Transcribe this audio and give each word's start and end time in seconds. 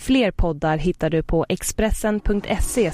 Fler 0.00 0.30
poddar 0.30 0.76
hittar 0.76 1.10
du 1.10 1.22
på 1.22 1.46
expressen.se 1.48 2.90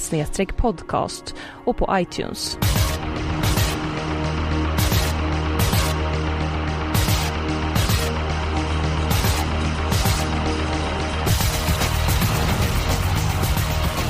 podcast 0.56 1.34
och 1.64 1.76
på 1.76 1.88
iTunes. 1.92 2.58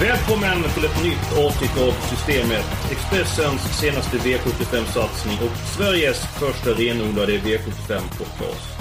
Välkommen 0.01 0.63
till 0.75 0.85
ett 0.85 1.05
nytt 1.05 1.47
avsnitt 1.47 1.79
av 1.79 1.93
Systemet. 1.93 2.67
Expressens 2.91 3.81
senaste 3.81 4.17
V75-satsning 4.17 5.39
och 5.43 5.57
Sveriges 5.57 6.27
första 6.27 6.71
renodlade 6.71 7.33
V75-podcast. 7.33 8.76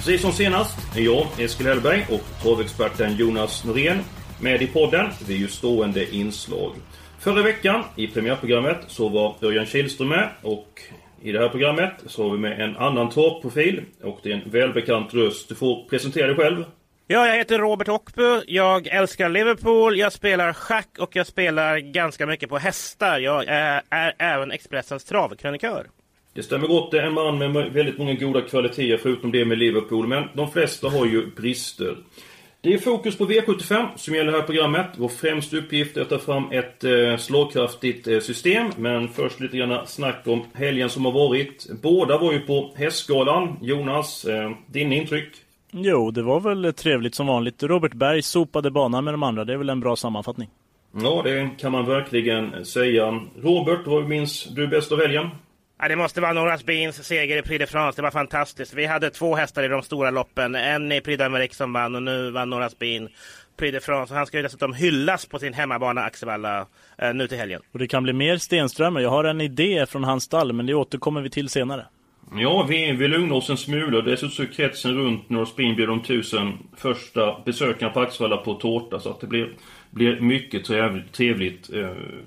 Precis 0.00 0.20
som 0.20 0.32
senast 0.32 0.96
är 0.96 1.00
jag, 1.00 1.26
Eskil 1.38 1.66
Hellberg 1.66 2.06
och 2.10 2.42
travexperten 2.42 3.16
Jonas 3.16 3.64
Norén 3.64 3.98
med 4.42 4.62
i 4.62 4.66
podden 4.66 5.10
Det 5.26 5.32
är 5.32 5.36
ju 5.36 5.48
stående 5.48 6.14
inslag. 6.14 6.72
Förra 7.18 7.42
veckan 7.42 7.84
i 7.96 8.06
premiärprogrammet 8.06 8.78
så 8.86 9.08
var 9.08 9.36
Örjan 9.42 9.66
Kihlström 9.66 10.08
med 10.08 10.28
och 10.42 10.80
i 11.22 11.32
det 11.32 11.38
här 11.38 11.48
programmet 11.48 11.92
så 12.06 12.22
har 12.22 12.30
vi 12.30 12.38
med 12.38 12.60
en 12.60 12.76
annan 12.76 13.10
travprofil 13.10 13.84
och 14.02 14.20
det 14.22 14.32
är 14.32 14.34
en 14.34 14.50
välbekant 14.50 15.14
röst. 15.14 15.48
Du 15.48 15.54
får 15.54 15.88
presentera 15.88 16.26
dig 16.26 16.36
själv. 16.36 16.64
Ja, 17.06 17.26
jag 17.26 17.36
heter 17.36 17.58
Robert 17.58 17.88
Hockbu. 17.88 18.42
Jag 18.46 18.86
älskar 18.86 19.28
Liverpool, 19.28 19.98
jag 19.98 20.12
spelar 20.12 20.52
schack 20.52 20.98
och 20.98 21.16
jag 21.16 21.26
spelar 21.26 21.78
ganska 21.78 22.26
mycket 22.26 22.48
på 22.48 22.58
hästar. 22.58 23.18
Jag 23.18 23.44
är, 23.48 23.82
är 23.90 24.14
även 24.18 24.50
Expressens 24.50 25.04
travkrönikör. 25.04 25.86
Det 26.32 26.42
stämmer 26.42 26.66
gott. 26.66 26.90
Det 26.90 27.00
är 27.00 27.06
en 27.06 27.14
man 27.14 27.38
med 27.38 27.72
väldigt 27.72 27.98
många 27.98 28.14
goda 28.14 28.40
kvaliteter 28.40 28.96
förutom 28.96 29.32
det 29.32 29.44
med 29.44 29.58
Liverpool. 29.58 30.06
Men 30.06 30.24
de 30.34 30.50
flesta 30.50 30.88
har 30.88 31.06
ju 31.06 31.26
brister. 31.26 31.96
Det 32.62 32.74
är 32.74 32.78
fokus 32.78 33.18
på 33.18 33.26
V75 33.26 33.86
som 33.96 34.14
gäller 34.14 34.32
det 34.32 34.38
här 34.38 34.46
programmet. 34.46 34.86
Vår 34.96 35.08
främsta 35.08 35.56
uppgift 35.56 35.96
är 35.96 36.02
att 36.02 36.08
ta 36.08 36.18
fram 36.18 36.50
ett 36.50 36.84
eh, 36.84 37.16
slagkraftigt 37.16 38.08
eh, 38.08 38.18
system. 38.18 38.70
Men 38.76 39.08
först 39.08 39.40
lite 39.40 39.56
grann 39.56 39.86
snack 39.86 40.22
om 40.26 40.42
helgen 40.52 40.90
som 40.90 41.04
har 41.04 41.12
varit. 41.12 41.66
Båda 41.82 42.18
var 42.18 42.32
ju 42.32 42.40
på 42.40 42.72
Hästgalan. 42.76 43.56
Jonas, 43.60 44.24
eh, 44.24 44.50
din 44.66 44.92
intryck? 44.92 45.28
Jo, 45.72 46.10
det 46.10 46.22
var 46.22 46.40
väl 46.40 46.72
trevligt 46.72 47.14
som 47.14 47.26
vanligt. 47.26 47.62
Robert 47.62 47.94
Berg 47.94 48.22
sopade 48.22 48.70
banan 48.70 49.04
med 49.04 49.14
de 49.14 49.22
andra. 49.22 49.44
Det 49.44 49.52
är 49.52 49.56
väl 49.56 49.70
en 49.70 49.80
bra 49.80 49.96
sammanfattning. 49.96 50.48
Ja, 51.02 51.22
det 51.24 51.50
kan 51.58 51.72
man 51.72 51.86
verkligen 51.86 52.64
säga. 52.64 53.20
Robert, 53.42 53.86
vad 53.86 54.08
minns 54.08 54.44
du 54.44 54.66
bäst 54.66 54.92
av 54.92 55.00
helgen? 55.00 55.28
Ja, 55.82 55.88
det 55.88 55.96
måste 55.96 56.20
vara 56.20 56.32
Noras 56.32 56.64
Beans 56.64 57.06
seger 57.06 57.36
i 57.36 57.42
Prix 57.42 57.58
de 57.58 57.66
France. 57.66 57.98
Det 57.98 58.02
var 58.02 58.10
fantastiskt. 58.10 58.74
Vi 58.74 58.86
hade 58.86 59.10
två 59.10 59.36
hästar 59.36 59.62
i 59.62 59.68
de 59.68 59.82
stora 59.82 60.10
loppen. 60.10 60.54
En 60.54 60.92
i 60.92 61.00
Prix 61.00 61.22
d'Amérique 61.22 61.54
som 61.54 61.72
vann 61.72 61.94
och 61.94 62.02
nu 62.02 62.30
vann 62.30 62.50
Noras 62.50 62.78
Bean 62.78 63.08
Prix 63.56 63.72
de 63.72 63.80
France. 63.80 64.14
Han 64.14 64.26
ska 64.26 64.36
ju 64.36 64.42
dessutom 64.42 64.74
hyllas 64.74 65.26
på 65.26 65.38
sin 65.38 65.54
hemmabana 65.54 66.00
Axevalla 66.00 66.66
eh, 66.98 67.14
nu 67.14 67.28
till 67.28 67.38
helgen. 67.38 67.62
Och 67.72 67.78
det 67.78 67.86
kan 67.86 68.02
bli 68.02 68.12
mer 68.12 68.36
Stenströmer. 68.36 69.00
Jag 69.00 69.10
har 69.10 69.24
en 69.24 69.40
idé 69.40 69.86
från 69.88 70.04
hans 70.04 70.24
stall, 70.24 70.52
men 70.52 70.66
det 70.66 70.74
återkommer 70.74 71.20
vi 71.20 71.30
till 71.30 71.48
senare. 71.48 71.86
Ja, 72.34 72.66
vi, 72.68 72.92
vi 72.92 73.08
lugnar 73.08 73.36
oss 73.36 73.50
en 73.50 73.56
smula. 73.56 74.00
Dessutom 74.00 74.30
så 74.30 74.46
kretsen 74.46 74.94
runt 74.94 75.30
North 75.30 75.52
Spin 75.52 75.74
blir 75.74 75.86
de 75.86 76.02
tusen 76.02 76.58
första 76.76 77.40
besökarna 77.44 77.92
på 77.92 78.00
Axevalla 78.00 78.36
på 78.36 78.54
tårta. 78.54 79.00
Så 79.00 79.10
att 79.10 79.20
det 79.20 79.26
blir, 79.26 79.52
blir 79.90 80.20
mycket 80.20 80.64
trevligt. 80.64 81.12
trevligt. 81.12 81.70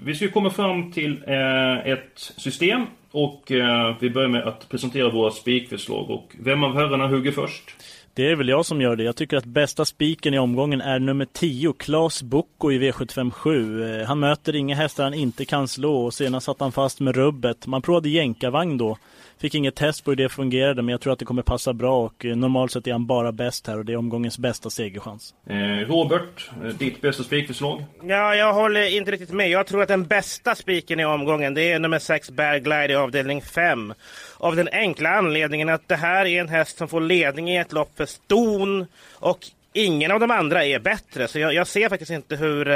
Vi 0.03 0.15
ska 0.15 0.27
komma 0.27 0.49
fram 0.49 0.91
till 0.91 1.23
eh, 1.27 1.91
ett 1.91 2.33
system. 2.37 2.85
Och 3.11 3.51
eh, 3.51 3.95
vi 3.99 4.09
börjar 4.09 4.29
med 4.29 4.47
att 4.47 4.69
presentera 4.69 5.09
våra 5.09 5.31
spikförslag. 5.31 6.09
Och 6.09 6.35
vem 6.39 6.63
av 6.63 6.73
herrarna 6.73 7.07
hugger 7.07 7.31
först? 7.31 7.75
Det 8.13 8.29
är 8.29 8.35
väl 8.35 8.49
jag 8.49 8.65
som 8.65 8.81
gör 8.81 8.95
det. 8.95 9.03
Jag 9.03 9.15
tycker 9.15 9.37
att 9.37 9.45
bästa 9.45 9.85
spiken 9.85 10.33
i 10.33 10.39
omgången 10.39 10.81
är 10.81 10.99
nummer 10.99 11.27
10, 11.33 11.73
Klas 11.73 12.23
Bocco 12.23 12.71
i 12.71 12.79
V757. 12.79 14.05
Han 14.05 14.19
möter 14.19 14.55
inga 14.55 14.75
hästar 14.75 15.03
han 15.03 15.13
inte 15.13 15.45
kan 15.45 15.67
slå 15.67 16.05
och 16.05 16.13
senast 16.13 16.45
satt 16.45 16.59
han 16.59 16.71
fast 16.71 16.99
med 16.99 17.15
rubbet. 17.15 17.67
Man 17.67 17.81
provade 17.81 18.09
jänkarvagn 18.09 18.77
då. 18.77 18.97
Fick 19.43 19.55
inget 19.55 19.75
test 19.75 20.03
på 20.03 20.11
hur 20.11 20.15
det 20.15 20.29
fungerade 20.29 20.81
men 20.81 20.91
jag 20.91 21.01
tror 21.01 21.13
att 21.13 21.19
det 21.19 21.25
kommer 21.25 21.41
passa 21.41 21.73
bra 21.73 22.05
och 22.05 22.25
eh, 22.25 22.35
normalt 22.35 22.71
sett 22.71 22.87
är 22.87 22.91
han 22.91 23.05
bara 23.05 23.31
bäst 23.31 23.67
här 23.67 23.77
och 23.77 23.85
det 23.85 23.93
är 23.93 23.97
omgångens 23.97 24.37
bästa 24.37 24.69
segerchans. 24.69 25.33
Eh, 25.49 25.55
Robert, 25.87 26.49
eh, 26.63 26.69
ditt 26.69 27.01
bästa 27.01 27.23
spikförslag? 27.23 27.83
Ja, 28.03 28.35
jag 28.35 28.53
håller 28.53 28.97
inte 28.97 29.11
riktigt 29.11 29.31
med. 29.31 29.49
Jag 29.49 29.67
tror 29.67 29.81
att 29.81 29.87
den 29.87 30.05
bästa 30.05 30.55
spiken 30.55 30.99
i 30.99 31.05
omgången 31.05 31.53
det 31.53 31.71
är 31.71 31.79
nummer 31.79 31.99
6 31.99 32.31
Bear 32.31 32.57
Glide 32.57 32.93
i 32.93 32.95
avdelning 32.95 33.41
5. 33.41 33.93
Av 34.37 34.55
den 34.55 34.69
enkla 34.71 35.09
anledningen 35.09 35.69
att 35.69 35.87
det 35.87 35.95
här 35.95 36.25
är 36.25 36.41
en 36.41 36.49
häst 36.49 36.77
som 36.77 36.87
får 36.87 37.01
ledning 37.01 37.49
i 37.49 37.57
ett 37.57 37.71
lopp 37.71 37.91
för 37.97 38.05
ston 38.05 38.85
och 39.13 39.39
ingen 39.73 40.11
av 40.11 40.19
de 40.19 40.31
andra 40.31 40.65
är 40.65 40.79
bättre. 40.79 41.27
Så 41.27 41.39
jag, 41.39 41.53
jag 41.53 41.67
ser 41.67 41.89
faktiskt 41.89 42.11
inte 42.11 42.35
hur 42.35 42.67
eh, 42.67 42.75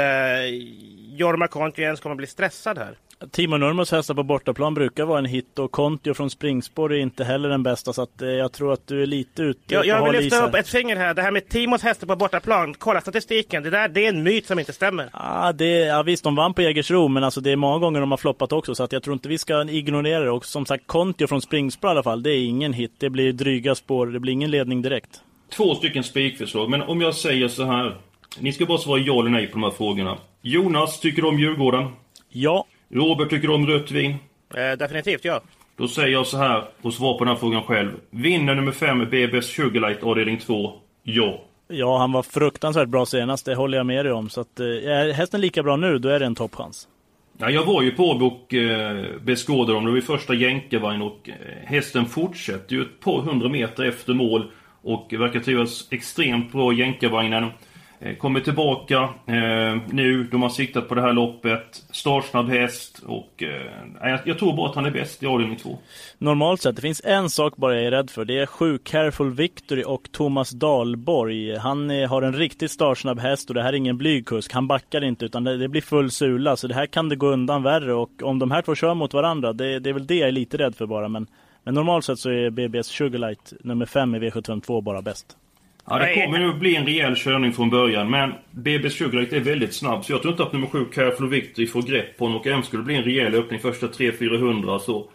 Jorma 1.16 1.48
Kontio 1.48 1.82
ens 1.82 2.00
kommer 2.00 2.16
bli 2.16 2.26
stressad 2.26 2.78
här. 2.78 2.94
Timo 3.30 3.56
Nurmos 3.56 3.92
hästar 3.92 4.14
på 4.14 4.22
bortaplan 4.22 4.74
brukar 4.74 5.04
vara 5.04 5.18
en 5.18 5.24
hit 5.24 5.58
och 5.58 5.72
Kontio 5.72 6.14
från 6.14 6.30
springspår 6.30 6.92
är 6.92 6.98
inte 6.98 7.24
heller 7.24 7.48
den 7.48 7.62
bästa 7.62 7.92
så 7.92 8.02
att 8.02 8.22
eh, 8.22 8.28
jag 8.28 8.52
tror 8.52 8.72
att 8.72 8.86
du 8.86 9.02
är 9.02 9.06
lite 9.06 9.42
ute 9.42 9.74
Jag, 9.74 9.86
jag 9.86 10.12
vill 10.12 10.22
lyfta 10.22 10.46
upp 10.46 10.54
ett 10.54 10.68
finger 10.68 10.96
här. 10.96 11.14
Det 11.14 11.22
här 11.22 11.30
med 11.30 11.48
Timos 11.48 11.82
hästar 11.82 12.06
på 12.06 12.16
bortaplan. 12.16 12.74
Kolla 12.74 13.00
statistiken. 13.00 13.62
Det 13.62 13.70
där 13.70 13.88
det 13.88 14.04
är 14.04 14.08
en 14.08 14.22
myt 14.22 14.46
som 14.46 14.58
inte 14.58 14.72
stämmer. 14.72 15.08
Ah, 15.12 15.52
det, 15.52 15.78
ja 15.78 16.02
visst, 16.02 16.24
de 16.24 16.36
vann 16.36 16.54
på 16.54 16.62
Jägersro 16.62 17.08
men 17.08 17.24
alltså 17.24 17.40
det 17.40 17.50
är 17.52 17.56
många 17.56 17.78
gånger 17.78 18.00
de 18.00 18.10
har 18.10 18.18
floppat 18.18 18.52
också 18.52 18.74
så 18.74 18.82
att 18.82 18.92
jag 18.92 19.02
tror 19.02 19.14
inte 19.14 19.28
vi 19.28 19.38
ska 19.38 19.70
ignorera 19.70 20.24
det. 20.24 20.30
Och 20.30 20.46
som 20.46 20.66
sagt 20.66 20.86
Kontio 20.86 21.26
från 21.26 21.42
springspår 21.42 21.88
i 21.88 21.90
alla 21.90 22.02
fall. 22.02 22.22
Det 22.22 22.30
är 22.30 22.44
ingen 22.44 22.72
hit. 22.72 22.92
Det 22.98 23.10
blir 23.10 23.32
dryga 23.32 23.74
spår. 23.74 24.06
Det 24.06 24.20
blir 24.20 24.32
ingen 24.32 24.50
ledning 24.50 24.82
direkt. 24.82 25.20
Två 25.56 25.74
stycken 25.74 26.04
spikförslag. 26.04 26.70
Men 26.70 26.82
om 26.82 27.00
jag 27.00 27.14
säger 27.14 27.48
så 27.48 27.64
här. 27.64 27.96
Ni 28.40 28.52
ska 28.52 28.66
bara 28.66 28.78
svara 28.78 29.00
ja 29.00 29.20
eller 29.20 29.30
nej 29.30 29.46
på 29.46 29.52
de 29.52 29.62
här 29.62 29.70
frågorna. 29.70 30.18
Jonas, 30.42 31.00
tycker 31.00 31.22
du 31.22 31.28
om 31.28 31.38
Djurgården? 31.38 31.88
Ja. 32.28 32.66
Robert 32.88 33.30
tycker 33.30 33.50
om 33.50 33.66
rött 33.66 33.90
vin? 33.90 34.16
Eh, 34.54 34.78
definitivt 34.78 35.24
ja. 35.24 35.40
Då 35.76 35.88
säger 35.88 36.08
jag 36.08 36.26
så 36.26 36.36
här 36.36 36.64
och 36.82 36.94
svarar 36.94 37.18
på 37.18 37.24
den 37.24 37.34
här 37.34 37.40
frågan 37.40 37.62
själv. 37.62 37.90
Vinner 38.10 38.54
nummer 38.54 38.72
5 38.72 39.10
BBS 39.10 39.46
Sugarlight 39.46 40.02
avdelning 40.02 40.38
2? 40.38 40.72
Ja. 41.02 41.40
Ja, 41.68 41.98
han 41.98 42.12
var 42.12 42.22
fruktansvärt 42.22 42.88
bra 42.88 43.06
senast. 43.06 43.44
Det 43.46 43.54
håller 43.54 43.76
jag 43.76 43.86
med 43.86 44.04
dig 44.04 44.12
om. 44.12 44.30
Så 44.30 44.40
att, 44.40 44.60
eh, 44.60 44.66
är 44.66 45.12
hästen 45.12 45.40
lika 45.40 45.62
bra 45.62 45.76
nu, 45.76 45.98
då 45.98 46.08
är 46.08 46.18
det 46.18 46.26
en 46.26 46.34
toppchans. 46.34 46.88
Ja, 47.38 47.50
jag 47.50 47.64
var 47.64 47.82
ju 47.82 47.90
på 47.90 48.04
och 48.04 48.54
eh, 48.54 49.04
beskådade 49.20 49.72
dem. 49.72 49.84
Det 49.84 49.90
var 49.90 49.96
ju 49.96 50.02
första 50.02 50.34
jänkarvagn 50.34 51.02
och 51.02 51.28
eh, 51.28 51.34
hästen 51.64 52.06
fortsätter 52.06 52.76
ju 52.76 52.82
ett 52.82 53.00
par 53.00 53.20
hundra 53.20 53.48
meter 53.48 53.84
efter 53.84 54.14
mål. 54.14 54.50
Och 54.82 55.14
verkar 55.18 55.40
trivas 55.40 55.88
extremt 55.90 56.52
bra 56.52 56.72
i 56.72 56.76
jänkarvagnen. 56.76 57.50
Eh, 58.00 58.16
kommer 58.16 58.40
tillbaka 58.40 59.08
eh, 59.26 59.76
nu. 59.90 60.28
De 60.30 60.42
har 60.42 60.48
siktat 60.48 60.88
på 60.88 60.94
det 60.94 61.00
här 61.00 61.12
loppet. 61.12 61.84
Startsnabb 61.90 62.48
häst. 62.48 63.02
Och 63.06 63.42
eh, 63.42 64.10
jag, 64.10 64.20
jag, 64.24 64.38
tror 64.38 64.56
bara 64.56 64.68
att 64.68 64.74
han 64.74 64.86
är 64.86 64.90
bäst 64.90 65.22
i 65.22 65.26
avdelning 65.26 65.56
2. 65.56 65.78
Normalt 66.18 66.62
sett, 66.62 66.76
det 66.76 66.82
finns 66.82 67.00
en 67.04 67.30
sak 67.30 67.56
bara 67.56 67.74
jag 67.74 67.84
är 67.84 67.90
rädd 67.90 68.10
för. 68.10 68.24
Det 68.24 68.38
är 68.38 68.46
7 68.46 68.78
Careful 68.78 69.30
Victory 69.30 69.82
och 69.86 70.12
Thomas 70.12 70.50
Dahlborg. 70.50 71.56
Han 71.56 71.90
är, 71.90 72.06
har 72.06 72.22
en 72.22 72.32
riktigt 72.32 72.70
startsnabb 72.70 73.18
häst 73.18 73.48
och 73.48 73.54
det 73.54 73.62
här 73.62 73.72
är 73.72 73.76
ingen 73.76 73.98
blygkusk. 73.98 74.52
Han 74.52 74.68
backar 74.68 75.04
inte 75.04 75.24
utan 75.24 75.44
det, 75.44 75.56
det, 75.56 75.68
blir 75.68 75.82
full 75.82 76.10
sula. 76.10 76.56
Så 76.56 76.66
det 76.66 76.74
här 76.74 76.86
kan 76.86 77.08
det 77.08 77.16
gå 77.16 77.26
undan 77.26 77.62
värre. 77.62 77.94
Och 77.94 78.22
om 78.22 78.38
de 78.38 78.50
här 78.50 78.62
två 78.62 78.74
kör 78.74 78.94
mot 78.94 79.14
varandra, 79.14 79.52
det, 79.52 79.78
det 79.78 79.90
är 79.90 79.94
väl 79.94 80.06
det 80.06 80.16
jag 80.16 80.28
är 80.28 80.32
lite 80.32 80.56
rädd 80.56 80.76
för 80.76 80.86
bara. 80.86 81.08
Men, 81.08 81.26
men 81.64 81.74
normalt 81.74 82.04
sett 82.04 82.18
så 82.18 82.30
är 82.30 82.50
BBS 82.50 82.86
Sugarlight 82.86 83.52
nummer 83.60 83.86
5 83.86 84.14
i 84.14 84.18
V752 84.18 84.82
bara 84.82 85.02
bäst. 85.02 85.36
Ja, 85.90 85.98
det 85.98 86.24
kommer 86.24 86.38
nog 86.38 86.58
bli 86.58 86.76
en 86.76 86.86
rejäl 86.86 87.16
körning 87.16 87.52
från 87.52 87.70
början. 87.70 88.10
Men 88.10 88.34
BB 88.50 88.90
Sugarlight 88.90 89.32
är 89.32 89.40
väldigt 89.40 89.74
snabb. 89.74 90.04
Så 90.04 90.12
jag 90.12 90.22
tror 90.22 90.32
inte 90.32 90.42
att 90.42 90.52
nummer 90.52 90.66
7 90.66 90.84
Careful 90.84 91.28
Victory 91.28 91.66
får 91.66 91.82
grepp 91.82 92.18
på 92.18 92.24
honom. 92.24 92.40
Och 92.40 92.46
även 92.46 92.62
skulle 92.62 92.82
bli 92.82 92.94
en 92.94 93.04
rejäl 93.04 93.34
öppning 93.34 93.60
första 93.60 93.86
300-400 93.86 94.78
så... 94.78 95.10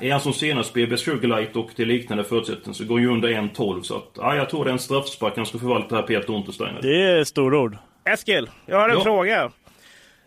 Är 0.00 0.10
han 0.10 0.20
som 0.20 0.32
senast 0.32 0.74
BB 0.74 0.96
Sugarlight 0.96 1.56
och 1.56 1.74
till 1.76 1.88
liknande 1.88 2.24
förutsättningar 2.24 2.72
så 2.72 2.84
går 2.84 3.00
ju 3.00 3.08
under 3.08 3.28
1.12. 3.28 3.82
Så 3.82 3.96
att, 3.96 4.10
ja, 4.14 4.36
jag 4.36 4.50
tror 4.50 4.64
det 4.64 4.70
är 4.70 4.72
en 4.72 4.78
straffspark 4.78 5.36
han 5.36 5.46
ska 5.46 5.58
förvalta 5.58 5.96
här 5.96 6.02
Peter 6.02 6.34
Untersteiner. 6.34 6.82
Det 6.82 7.02
är 7.02 7.24
storord. 7.24 7.76
Eskil, 8.04 8.50
jag 8.66 8.76
har 8.76 8.88
en 8.88 8.94
ja. 8.94 9.02
fråga. 9.02 9.50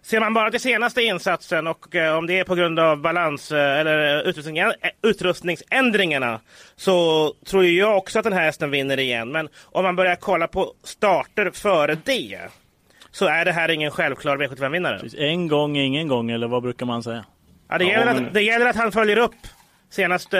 Ser 0.06 0.19
man 0.19 0.34
bara 0.34 0.52
till 0.52 0.60
senaste 0.60 1.02
insatsen 1.02 1.68
och 1.68 1.96
eh, 1.96 2.18
om 2.18 2.28
det 2.28 2.40
är 2.40 2.44
på 2.44 2.56
grund 2.56 2.80
av 2.80 3.02
balans 3.02 3.52
eh, 3.52 3.80
eller 3.80 4.24
utrustning, 4.28 4.57
eh, 4.57 4.72
utrustningsändringarna 5.04 6.40
så 6.75 7.34
tror 7.46 7.66
jag 7.66 7.98
också 7.98 8.19
att 8.19 8.24
den 8.24 8.34
här 8.34 8.42
hästen 8.46 8.72
vinner 8.72 9.00
igen. 9.00 9.31
Men 9.31 9.50
om 9.63 9.84
man 9.84 9.96
börjar 9.96 10.16
kolla 10.16 10.48
på 10.48 10.74
starter 10.84 11.52
före 11.54 11.98
det 12.04 12.40
så 13.12 13.25
är 13.25 13.46
det 13.46 13.52
här 13.52 13.69
ingen 13.72 13.92
självklar 13.92 14.38
V75-vinnare. 14.38 15.02
En 15.31 15.48
gång 15.48 15.78
ingen 15.78 16.08
gång, 16.08 16.31
eller 16.31 16.48
vad 16.48 16.63
brukar 16.63 16.86
man 16.86 17.04
säga? 17.04 17.25
Ja, 17.69 17.78
det, 17.78 17.84
Ja, 17.84 17.90
gäller 17.92 18.13
men- 18.13 18.25
att, 18.28 18.34
det 18.34 18.42
gäller 18.42 18.66
att 18.66 18.75
han 18.75 18.92
följer 18.92 19.18
upp 19.18 19.36
senaste 19.90 20.38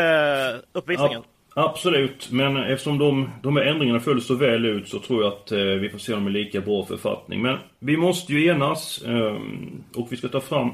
uppvisningen. 0.72 1.22
Ja, 1.26 1.30
absolut, 1.57 2.31
men 2.31 2.57
eftersom 2.57 2.98
de, 2.98 3.30
de 3.42 3.57
här 3.57 3.63
ändringarna 3.63 4.00
föll 4.00 4.22
så 4.22 4.36
väl 4.36 4.66
ut 4.66 4.90
så 4.90 5.00
tror 5.00 5.24
jag 5.24 5.34
att 5.34 5.52
eh, 5.52 5.60
vi 5.60 5.90
får 5.90 6.00
se 6.00 6.13
dem 6.13 6.28
i 6.28 6.31
lika 6.31 6.62
bra 6.62 6.86
författning. 6.86 7.42
Men 7.42 7.57
vi 7.80 7.98
måste 7.98 8.34
ju 8.34 8.48
enas 8.48 9.04
eh, 9.07 9.36
och 9.96 10.07
vi 10.12 10.18
ska 10.18 10.28
ta 10.28 10.42
fram 10.42 10.72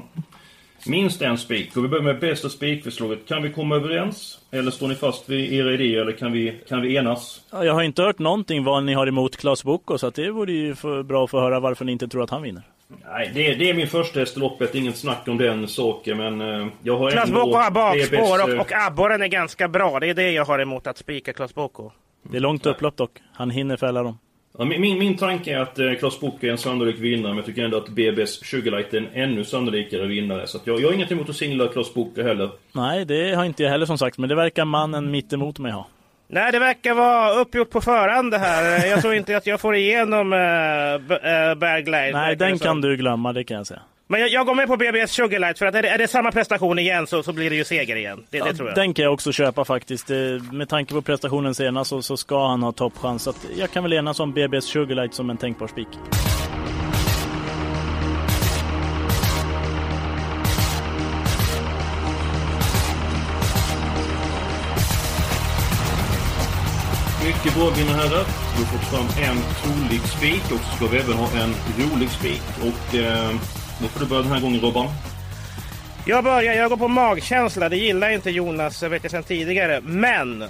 minst 0.86 1.22
en 1.22 1.38
spik. 1.38 1.76
Och 1.76 1.84
vi 1.84 1.88
börjar 1.88 2.04
med 2.04 2.20
bästa 2.20 2.48
spikförslaget. 2.48 3.28
Kan 3.28 3.42
vi 3.42 3.52
komma 3.52 3.76
överens? 3.76 4.40
Eller 4.50 4.70
står 4.70 4.88
ni 4.88 4.94
fast 4.94 5.28
vid 5.28 5.52
era 5.52 5.74
idéer 5.74 6.00
eller 6.00 6.12
kan 6.12 6.32
vi, 6.32 6.60
kan 6.68 6.80
vi 6.80 6.96
enas? 6.96 7.40
Jag 7.50 7.74
har 7.74 7.82
inte 7.82 8.02
hört 8.02 8.18
någonting 8.18 8.64
vad 8.64 8.84
ni 8.84 8.94
har 8.94 9.06
emot 9.06 9.36
Klas 9.36 9.64
Boko, 9.64 9.98
så 9.98 10.06
att 10.06 10.14
det 10.14 10.30
vore 10.30 10.52
ju 10.52 10.74
för 10.74 11.02
bra 11.02 11.24
att 11.24 11.30
få 11.30 11.40
höra 11.40 11.60
varför 11.60 11.84
ni 11.84 11.92
inte 11.92 12.08
tror 12.08 12.22
att 12.22 12.30
han 12.30 12.42
vinner. 12.42 12.62
Nej, 13.06 13.30
det, 13.34 13.54
det 13.54 13.70
är 13.70 13.74
min 13.74 13.88
första 13.88 14.20
häst 14.20 14.36
i 14.36 14.40
loppet. 14.40 14.74
Inget 14.74 14.96
snack 14.96 15.28
om 15.28 15.38
den 15.38 15.68
saken. 15.68 16.16
Men 16.16 16.40
eh, 16.40 16.66
jag 16.82 16.98
har 16.98 17.10
Klas 17.10 17.28
ändå... 17.28 17.44
Boko 17.44 17.58
har 17.58 17.70
bakspår 17.70 18.16
BB's, 18.16 18.42
och, 18.42 18.50
eh, 18.50 18.60
och 18.60 18.72
abborren 18.72 19.22
är 19.22 19.26
ganska 19.26 19.68
bra. 19.68 20.00
Det 20.00 20.06
är 20.10 20.14
det 20.14 20.30
jag 20.30 20.44
har 20.44 20.58
emot 20.58 20.86
att 20.86 20.98
spika 20.98 21.32
Klas 21.32 21.54
Boko. 21.54 21.90
Det 22.22 22.36
är 22.36 22.40
långt 22.40 22.66
upplopp 22.66 22.96
dock. 22.96 23.10
Han 23.32 23.50
hinner 23.50 23.76
fälla 23.76 24.02
dem. 24.02 24.18
Ja, 24.58 24.64
min, 24.64 24.80
min, 24.80 24.98
min 24.98 25.16
tanke 25.16 25.52
är 25.54 25.58
att 25.58 25.78
eh, 25.78 25.92
Klas 25.98 26.20
Book 26.20 26.44
är 26.44 26.50
en 26.50 26.58
sannolik 26.58 26.98
vinnare, 26.98 27.28
men 27.28 27.36
jag 27.36 27.46
tycker 27.46 27.64
ändå 27.64 27.76
att 27.76 27.88
BB's 27.88 28.44
Sugarlight 28.44 28.94
är 28.94 28.98
en 28.98 29.08
ännu 29.12 29.44
sannolikare 29.44 30.06
vinnare. 30.06 30.46
Så 30.46 30.58
att 30.58 30.66
jag, 30.66 30.80
jag 30.80 30.88
har 30.88 30.94
inget 30.94 31.12
emot 31.12 31.28
att 31.28 31.36
singla 31.36 31.68
Klas 31.68 31.94
Book 31.94 32.18
heller. 32.18 32.50
Nej, 32.72 33.04
det 33.04 33.34
har 33.34 33.44
inte 33.44 33.62
jag 33.62 33.70
heller 33.70 33.86
som 33.86 33.98
sagt, 33.98 34.18
men 34.18 34.28
det 34.28 34.34
verkar 34.34 34.64
mannen 34.64 35.10
mitt 35.10 35.32
emot 35.32 35.58
mig 35.58 35.72
ha. 35.72 35.86
Nej, 36.32 36.52
det 36.52 36.58
verkar 36.58 36.94
vara 36.94 37.30
uppgjort 37.30 37.70
på 37.70 37.80
förhand 37.80 38.30
det 38.30 38.38
här. 38.38 38.86
Jag 38.90 39.00
tror 39.00 39.14
inte 39.14 39.36
att 39.36 39.46
jag 39.46 39.60
får 39.60 39.76
igenom 39.76 40.32
äh, 40.32 40.38
äh. 40.38 42.12
Nej, 42.12 42.36
den 42.36 42.58
kan 42.58 42.80
du 42.80 42.96
glömma, 42.96 43.32
det 43.32 43.44
kan 43.44 43.56
jag 43.56 43.66
säga. 43.66 43.80
Men 44.06 44.20
jag, 44.20 44.30
jag 44.30 44.46
går 44.46 44.54
med 44.54 44.66
på 44.66 44.76
BBS 44.76 45.12
Sugarlight 45.12 45.58
för 45.58 45.66
att 45.66 45.74
är 45.74 45.82
det, 45.82 45.88
är 45.88 45.98
det 45.98 46.08
samma 46.08 46.32
prestation 46.32 46.78
igen 46.78 47.06
så, 47.06 47.22
så 47.22 47.32
blir 47.32 47.50
det 47.50 47.56
ju 47.56 47.64
seger 47.64 47.96
igen. 47.96 48.26
Det, 48.30 48.38
det 48.38 48.54
tror 48.54 48.68
jag. 48.68 48.76
Den 48.76 48.94
kan 48.94 49.02
jag 49.04 49.12
också 49.12 49.32
köpa 49.32 49.64
faktiskt. 49.64 50.10
Eh, 50.10 50.16
Med 50.52 50.68
tanke 50.68 50.94
på 50.94 51.02
prestationen 51.02 51.54
senast 51.54 51.90
så, 51.90 52.02
så 52.02 52.16
ska 52.16 52.48
han 52.48 52.62
ha 52.62 52.72
toppchans. 52.72 53.22
Så 53.22 53.30
att 53.30 53.46
jag 53.56 53.70
kan 53.70 53.82
väl 53.82 53.92
enas 53.92 54.20
om 54.20 54.34
BB's 54.34 54.60
Sugarlight 54.60 55.14
som 55.14 55.30
en 55.30 55.36
tänkbar 55.36 55.66
spik. 55.66 55.88
Mycket 67.26 67.54
bra 67.54 67.70
mina 67.76 67.92
herrar. 67.92 68.24
Vi 68.56 68.64
har 68.64 68.72
fått 68.72 68.90
fram 68.90 69.24
en 69.24 69.36
trolig 69.62 70.00
spik 70.00 70.42
och 70.42 70.60
så 70.60 70.76
ska 70.76 70.86
vi 70.86 70.98
även 70.98 71.16
ha 71.16 71.26
en 71.26 71.54
rolig 71.78 72.10
spik. 72.10 72.42
Och 72.60 72.94
eh, 72.94 73.30
då 73.80 73.88
får 73.88 74.00
du 74.00 74.06
börja 74.06 74.22
den 74.22 74.32
här 74.32 74.40
gången 74.40 74.60
Robban. 74.60 74.88
Jag 76.06 76.24
börjar, 76.24 76.54
jag 76.54 76.70
går 76.70 76.76
på 76.76 76.88
magkänsla. 76.88 77.68
Det 77.68 77.76
gillar 77.76 78.10
inte 78.10 78.30
Jonas, 78.30 78.82
eh, 78.82 78.88
vet 78.88 79.02
jag 79.02 79.10
sedan 79.10 79.22
tidigare. 79.22 79.80
Men! 79.80 80.44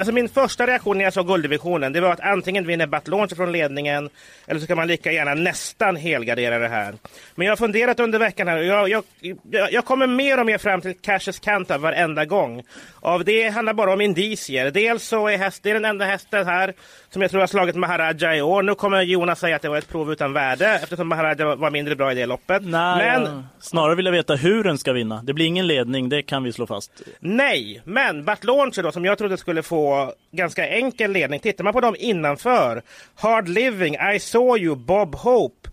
Alltså 0.00 0.12
min 0.12 0.28
första 0.28 0.66
reaktion 0.66 0.98
när 0.98 1.04
jag 1.04 1.12
såg 1.12 1.26
gulddivisionen, 1.26 1.92
det 1.92 2.00
var 2.00 2.12
att 2.12 2.20
antingen 2.20 2.66
vinner 2.66 2.86
Batlonge 2.86 3.34
från 3.36 3.52
ledningen, 3.52 4.10
eller 4.46 4.60
så 4.60 4.66
kan 4.66 4.76
man 4.76 4.86
lika 4.86 5.12
gärna 5.12 5.34
nästan 5.34 5.96
helgardera 5.96 6.58
det 6.58 6.68
här. 6.68 6.94
Men 7.34 7.46
jag 7.46 7.52
har 7.52 7.56
funderat 7.56 8.00
under 8.00 8.18
veckan 8.18 8.48
här 8.48 8.58
och 8.58 8.64
jag, 8.64 8.88
jag, 8.88 9.72
jag, 9.72 9.84
kommer 9.84 10.06
mer 10.06 10.40
och 10.40 10.46
mer 10.46 10.58
fram 10.58 10.80
till 10.80 10.94
cashes 10.94 11.38
Kanta 11.38 11.78
varenda 11.78 12.24
gång. 12.24 12.62
Av 13.00 13.24
det 13.24 13.48
handlar 13.48 13.74
bara 13.74 13.92
om 13.92 14.00
indicier. 14.00 14.70
Dels 14.70 15.04
så 15.04 15.28
är 15.28 15.36
häst, 15.36 15.62
det 15.62 15.70
är 15.70 15.74
den 15.74 15.84
enda 15.84 16.04
hästen 16.04 16.46
här 16.46 16.74
som 17.12 17.22
jag 17.22 17.30
tror 17.30 17.40
har 17.40 17.46
slagit 17.46 17.76
Maharaja 17.76 18.36
i 18.36 18.42
år. 18.42 18.62
Nu 18.62 18.74
kommer 18.74 19.02
Jonas 19.02 19.40
säga 19.40 19.56
att 19.56 19.62
det 19.62 19.68
var 19.68 19.78
ett 19.78 19.88
prov 19.88 20.12
utan 20.12 20.32
värde 20.32 20.80
eftersom 20.82 21.08
Maharaja 21.08 21.54
var 21.54 21.70
mindre 21.70 21.96
bra 21.96 22.12
i 22.12 22.14
det 22.14 22.26
loppet. 22.26 22.62
Nej, 22.64 23.20
Men 23.20 23.46
snarare 23.60 23.94
vill 23.94 24.04
jag 24.04 24.12
veta 24.12 24.34
hur 24.34 24.64
den 24.64 24.78
ska 24.78 24.92
vinna. 24.92 25.22
Det 25.22 25.32
blir 25.32 25.46
ingen 25.46 25.66
ledning, 25.66 26.08
det 26.08 26.22
kan 26.22 26.42
vi 26.42 26.52
slå 26.52 26.66
fast. 26.66 26.92
Nej, 27.20 27.82
men 27.84 28.24
Bart 28.24 28.44
Launcher 28.44 28.82
då 28.82 28.92
som 28.92 29.04
jag 29.04 29.18
trodde 29.18 29.36
skulle 29.36 29.62
få 29.62 30.12
ganska 30.32 30.68
enkel 30.68 31.12
ledning. 31.12 31.40
Tittar 31.40 31.64
man 31.64 31.72
på 31.72 31.80
dem 31.80 31.96
innanför. 31.98 32.82
Hard 33.14 33.48
Living, 33.48 33.96
I 34.14 34.18
saw 34.18 34.64
you, 34.64 34.76
Bob 34.76 35.14
Hope. 35.14 35.70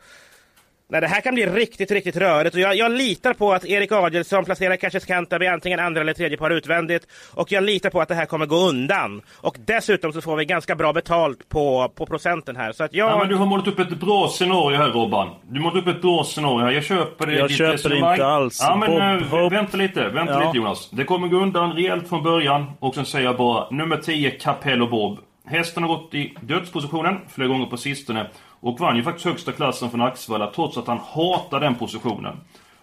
Nej, 0.89 1.01
det 1.01 1.07
här 1.07 1.21
kan 1.21 1.33
bli 1.33 1.45
riktigt, 1.45 1.91
riktigt 1.91 2.17
rörigt 2.17 2.55
och 2.55 2.61
jag, 2.61 2.75
jag 2.75 2.91
litar 2.91 3.33
på 3.33 3.53
att 3.53 3.65
Erik 3.65 3.91
Adielsson 3.91 4.45
placerar 4.45 4.75
Cassius 4.75 5.05
Canterbury 5.05 5.47
antingen 5.49 5.79
andra 5.79 6.01
eller 6.01 6.13
tredje 6.13 6.37
par 6.37 6.49
utvändigt 6.49 7.07
och 7.33 7.51
jag 7.51 7.63
litar 7.63 7.89
på 7.89 8.01
att 8.01 8.07
det 8.07 8.15
här 8.15 8.25
kommer 8.25 8.45
gå 8.45 8.55
undan. 8.55 9.21
Och 9.41 9.55
dessutom 9.65 10.13
så 10.13 10.21
får 10.21 10.35
vi 10.35 10.45
ganska 10.45 10.75
bra 10.75 10.93
betalt 10.93 11.49
på, 11.49 11.91
på 11.95 12.05
procenten 12.05 12.55
här. 12.55 12.71
Så 12.71 12.83
att 12.83 12.93
jag... 12.93 13.09
Ja, 13.11 13.17
men 13.19 13.27
du 13.29 13.35
har 13.35 13.45
målat 13.45 13.67
upp 13.67 13.79
ett 13.79 13.99
bra 13.99 14.27
scenario 14.27 14.77
här 14.77 14.87
Robban. 14.87 15.29
Du 15.49 15.59
har 15.59 15.63
målat 15.69 15.83
upp 15.83 15.87
ett 15.95 16.01
bra 16.01 16.23
scenario 16.23 16.65
här. 16.65 16.71
Jag 16.71 16.83
köper 16.83 17.25
det. 17.27 17.33
Jag 17.33 17.47
ditt 17.47 17.57
köper 17.57 17.71
resonemang. 17.73 18.11
inte 18.13 18.25
alls. 18.25 18.57
Ja, 18.61 18.75
men 18.75 18.89
Bob 18.91 18.99
eh, 19.01 19.39
Hope- 19.39 19.49
vänta 19.49 19.77
lite. 19.77 20.07
Vänta 20.09 20.33
Ja. 20.33 20.39
lite 20.47 20.57
Jonas. 20.57 20.89
Det 20.91 21.03
kommer 21.03 21.27
gå 21.27 21.37
undan 21.37 21.73
rejält 21.73 22.09
från 22.09 22.23
början. 22.23 22.65
Och 22.79 22.95
sen 22.95 23.05
säger 23.05 23.25
jag 23.25 23.37
bara 23.37 23.69
nummer 23.69 23.97
10 23.97 24.31
Capello 24.31 24.87
Bob. 24.87 25.19
Hästen 25.47 25.83
har 25.83 25.89
gått 25.97 26.13
i 26.13 26.33
dödspositionen 26.41 27.17
flera 27.29 27.47
gånger 27.47 27.65
på 27.65 27.77
sistone. 27.77 28.27
Och 28.59 28.79
vann 28.79 28.95
ju 28.97 29.03
faktiskt 29.03 29.25
högsta 29.25 29.51
klassen 29.51 29.89
från 29.89 30.01
Axevalla 30.01 30.51
trots 30.55 30.77
att 30.77 30.88
han 30.88 30.99
hatar 30.99 31.59
den 31.59 31.75
positionen. 31.75 32.38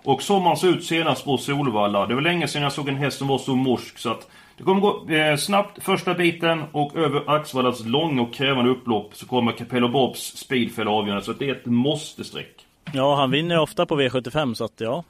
Och 0.05 0.23
som 0.23 0.43
han 0.43 0.57
såg 0.57 0.71
ut 0.71 0.85
senast 0.85 1.25
på 1.25 1.39
Solvalla. 1.39 2.07
Det 2.07 2.15
var 2.15 2.23
länge 2.23 2.49
sedan 2.49 2.63
jag 2.63 2.73
såg 2.73 2.89
en 2.89 2.97
häst 2.97 3.19
som 3.19 3.29
var 3.29 3.39
så 3.39 3.55
morsk 3.55 3.99
så 3.99 4.11
att 4.11 4.29
det 4.57 4.65
kommer 4.65 4.81
gå 4.81 5.09
eh, 5.15 5.37
snabbt 5.37 5.83
första 5.85 6.15
biten 6.15 6.63
och 6.73 6.97
över 6.97 7.31
Axevallas 7.37 7.85
långa 7.85 8.23
och 8.23 8.35
krävande 8.35 8.71
upplopp 8.71 9.11
så 9.15 9.27
kommer 9.27 9.53
Capello 9.53 9.89
Bobs 9.89 10.21
speedfälla 10.37 10.91
avgörande. 10.91 11.25
Så 11.25 11.31
att 11.31 11.39
det 11.39 11.49
är 11.49 11.53
ett 11.55 11.67
måste-streck. 11.67 12.67
Ja, 12.93 13.15
han 13.17 13.31
vinner 13.31 13.59
ofta 13.61 13.87
på 13.87 14.01
V75 14.01 14.55
så 14.55 14.65
att 14.65 14.73
ja. 14.77 15.05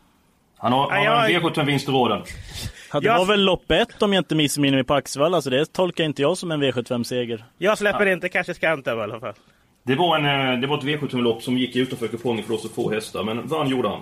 Han 0.57 0.73
har, 0.73 0.91
han 0.91 1.07
har 1.07 1.25
en 1.27 1.33
jag- 1.33 1.43
V75-vinst 1.43 1.89
i 1.89 1.93
raden. 1.93 2.23
Ja, 2.95 3.01
Det 3.01 3.07
Jag- 3.07 3.19
var 3.19 3.27
väl 3.27 3.45
lopp 3.45 3.71
ett 3.71 4.03
om 4.03 4.13
jag 4.13 4.21
inte 4.21 4.35
missminner 4.35 4.77
mig 4.77 4.85
på 4.85 4.95
Axevalla, 4.95 5.43
så 5.43 5.51
det 5.51 5.73
tolkar 5.73 6.05
inte 6.05 6.23
jag 6.23 6.39
som 6.39 6.51
en 6.53 6.63
V75-seger. 6.63 7.45
Jag 7.59 7.79
släpper 7.79 8.07
inte 8.07 8.29
Cassius 8.29 8.59
Canterbury 8.59 9.01
i 9.01 9.13
alla 9.13 9.21
fall. 9.21 9.35
Det 9.83 9.95
var, 9.95 10.19
en, 10.19 10.53
eh, 10.55 10.61
det 10.61 10.67
var 10.67 10.79
ett 10.79 10.85
V75-lopp 10.85 11.43
som 11.43 11.59
gick 11.59 11.77
utanför 11.77 12.09
kupongen 12.09 12.45
för 12.45 12.55
oss 12.55 12.65
att 12.65 12.71
få 12.71 12.91
hästar, 12.91 13.25
men 13.25 13.47
vann 13.47 13.69
gjorde 13.69 13.89
han. 13.89 14.01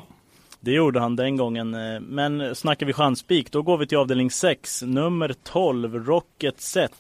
Det 0.61 0.73
gjorde 0.73 1.01
han 1.01 1.17
den 1.17 1.37
gången. 1.37 1.75
eh, 1.75 2.01
Men 2.01 2.55
snackar 2.55 2.87
vi 2.87 2.93
chanspik, 2.93 3.53
då 3.53 3.63
går 3.63 3.77
vi 3.79 3.87
till 3.87 3.99
avdelning 3.99 4.31
6. 4.31 4.83
Nummer 4.83 5.35
12, 5.45 6.05
Rocket 6.07 6.61
Set. 6.61 6.93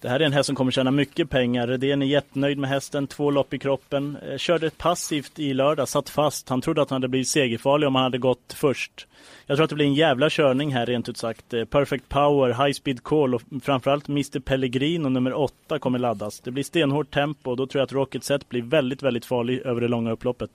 Det 0.00 0.08
här 0.08 0.20
är 0.20 0.24
en 0.24 0.32
häst 0.32 0.46
som 0.46 0.56
kommer 0.56 0.70
tjäna 0.70 0.90
mycket 0.90 1.30
pengar. 1.30 1.66
Redén 1.66 2.02
är 2.02 2.06
jättenöjd 2.06 2.58
med 2.58 2.70
hästen, 2.70 3.06
två 3.06 3.30
lopp 3.30 3.54
i 3.54 3.58
kroppen. 3.58 4.16
Eh, 4.16 4.36
körde 4.36 4.70
passivt 4.70 5.38
i 5.38 5.54
lördag, 5.54 5.88
satt 5.88 6.08
fast. 6.08 6.48
Han 6.48 6.60
trodde 6.60 6.82
att 6.82 6.90
han 6.90 6.96
hade 6.96 7.08
blivit 7.08 7.28
segerfarlig 7.28 7.86
om 7.86 7.94
han 7.94 8.04
hade 8.04 8.18
gått 8.18 8.54
först. 8.56 9.06
Jag 9.46 9.56
tror 9.56 9.64
att 9.64 9.70
det 9.70 9.76
blir 9.76 9.86
en 9.86 9.94
jävla 9.94 10.30
körning 10.30 10.74
här 10.74 10.86
rent 10.86 11.08
ut 11.08 11.16
sagt. 11.16 11.54
Eh, 11.54 11.64
perfect 11.64 12.08
Power, 12.08 12.64
High 12.64 12.72
Speed 12.72 13.02
Call 13.02 13.34
och 13.34 13.42
framförallt 13.62 14.08
Mr 14.08 14.40
Pellegrino 14.40 15.08
nummer 15.08 15.32
8 15.32 15.78
kommer 15.78 15.98
laddas. 15.98 16.40
Det 16.40 16.50
blir 16.50 16.64
stenhårt 16.64 17.10
tempo 17.10 17.50
och 17.50 17.56
då 17.56 17.66
tror 17.66 17.80
jag 17.80 17.84
att 17.84 17.92
Rocket 17.92 18.24
Set 18.24 18.48
blir 18.48 18.62
väldigt, 18.62 19.02
väldigt 19.02 19.26
farlig 19.26 19.58
över 19.58 19.80
det 19.80 19.88
långa 19.88 20.12
upploppet. 20.12 20.50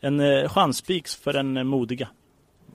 En 0.00 0.20
eh, 0.20 0.52
för 1.24 1.32
den 1.32 1.56
eh, 1.56 1.64
modiga. 1.64 2.08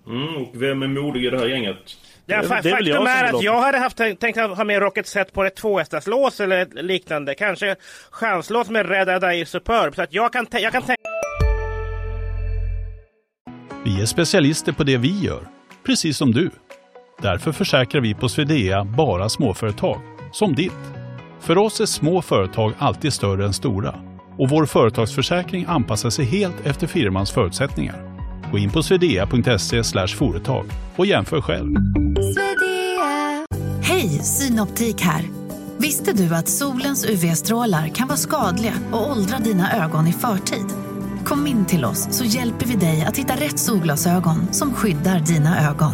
Mm, 0.08 0.36
och 0.36 0.62
vem 0.62 0.84
är 0.84 0.88
modig 0.88 1.26
i 1.26 1.30
det 1.30 1.40
här 1.40 1.48
gänget? 1.48 1.98
Ja, 2.30 2.42
Det- 2.42 2.48
fa- 2.48 2.62
det 2.64 2.70
är 2.70 2.74
faktum 2.74 3.08
är 3.08 3.26
vill 3.28 3.36
att 3.36 3.44
jag 3.44 3.62
hade 3.62 3.78
haft 3.78 3.98
tänkt, 3.98 4.38
ha 4.38 4.64
med 4.64 4.80
Rocket 4.82 5.08
Set 5.08 5.34
på 5.34 5.44
ett 5.44 5.56
tvåhästarslås 5.56 6.40
eller 6.40 6.68
liknande. 6.84 7.36
Kanske 7.36 7.76
chanslås 8.12 8.70
med 8.70 8.90
Red 8.90 9.10
Adair 9.10 9.46
Superb. 9.46 9.96
Så 9.96 10.02
att 10.02 10.14
jag 10.14 10.34
kan, 10.34 10.48
jag 10.52 10.72
kan 10.72 10.82
tänka 10.82 11.02
Vi 13.86 14.02
är 14.02 14.06
specialister 14.06 14.72
på 14.72 14.84
det 14.84 14.98
vi 14.98 15.20
gör, 15.20 15.42
precis 15.86 16.18
som 16.18 16.32
du. 16.32 16.50
Därför 17.22 17.52
försäkrar 17.52 18.02
vi 18.02 18.14
på 18.14 18.30
Swedea 18.30 18.84
bara 18.84 19.30
småföretag, 19.30 20.02
som 20.32 20.56
ditt. 20.56 20.72
För 21.40 21.58
oss 21.58 21.82
är 21.82 21.86
små 21.86 22.22
företag 22.22 22.74
alltid 22.78 23.14
större 23.14 23.46
än 23.46 23.54
stora 23.54 23.96
och 24.38 24.50
vår 24.50 24.66
företagsförsäkring 24.66 25.66
anpassar 25.68 26.10
sig 26.10 26.26
helt 26.26 26.66
efter 26.66 26.88
firmans 26.88 27.32
förutsättningar. 27.32 27.96
Gå 28.52 28.58
in 28.58 28.70
på 28.72 28.84
swedea.se 28.84 30.08
företag 30.08 30.66
och 30.96 31.06
jämför 31.06 31.42
själv. 31.42 31.76
Hej, 34.00 34.10
Synoptik 34.10 35.02
här. 35.02 35.22
Visste 35.78 36.14
du 36.14 36.36
att 36.36 36.48
solens 36.48 37.06
UV-strålar 37.10 37.88
kan 37.88 38.08
vara 38.08 38.18
skadliga 38.18 38.74
och 38.92 39.12
åldra 39.12 39.38
dina 39.38 39.86
ögon 39.86 40.08
i 40.08 40.14
förtid? 40.14 40.66
Kom 41.26 41.48
in 41.48 41.66
till 41.66 41.86
oss 41.86 42.08
så 42.18 42.24
hjälper 42.26 42.66
vi 42.66 42.76
dig 42.76 43.06
att 43.08 43.18
hitta 43.18 43.34
rätt 43.34 43.60
solglasögon 43.60 44.54
som 44.54 44.74
skyddar 44.74 45.20
dina 45.20 45.70
ögon. 45.70 45.92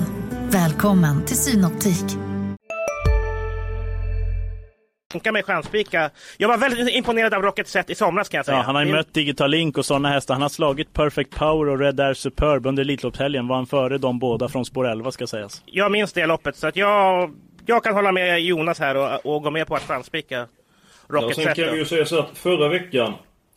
Välkommen 0.51 1.25
till 1.25 1.37
Synoptik. 1.37 2.05
mig 5.33 5.43
chanspika. 5.43 6.09
Jag 6.37 6.47
var 6.47 6.57
väldigt 6.57 6.95
imponerad 6.95 7.33
av 7.33 7.41
Rocket 7.41 7.67
Set 7.67 7.89
i 7.89 7.95
somras 7.95 8.29
kan 8.29 8.37
jag 8.37 8.45
säga. 8.45 8.57
Ja, 8.57 8.63
han 8.63 8.75
har 8.75 8.85
ju 8.85 8.91
mött 8.91 9.13
Digital 9.13 9.51
Link 9.51 9.77
och 9.77 9.85
sådana 9.85 10.09
hästar. 10.09 10.33
Han 10.33 10.41
har 10.41 10.49
slagit 10.49 10.93
Perfect 10.93 11.35
Power 11.35 11.69
och 11.69 11.79
Red 11.79 11.99
Air 11.99 12.13
Superb 12.13 12.65
under 12.65 12.83
Elitloppshelgen. 12.83 13.47
Var 13.47 13.55
han 13.55 13.65
före 13.65 13.97
de 13.97 14.19
båda 14.19 14.49
från 14.49 14.65
spår 14.65 14.87
11 14.87 15.11
ska 15.11 15.27
sägas. 15.27 15.61
Jag 15.65 15.91
minns 15.91 16.13
det 16.13 16.25
loppet 16.25 16.55
så 16.55 16.67
att 16.67 16.75
jag, 16.75 17.31
jag 17.65 17.83
kan 17.83 17.93
hålla 17.93 18.11
med 18.11 18.41
Jonas 18.41 18.79
här 18.79 18.95
och, 19.25 19.35
och 19.35 19.43
gå 19.43 19.51
med 19.51 19.67
på 19.67 19.75
att 19.75 19.83
chanspika 19.83 20.35
Ja, 21.09 21.15
Rocket 21.15 21.35
sen 21.35 21.45
Set. 21.45 21.55
kan 21.55 21.65
då. 21.65 21.71
vi 21.71 21.77
ju 21.77 21.85
säga 21.85 22.05
så 22.05 22.19
att 22.19 22.37
förra 22.37 22.69
veckan 22.69 23.13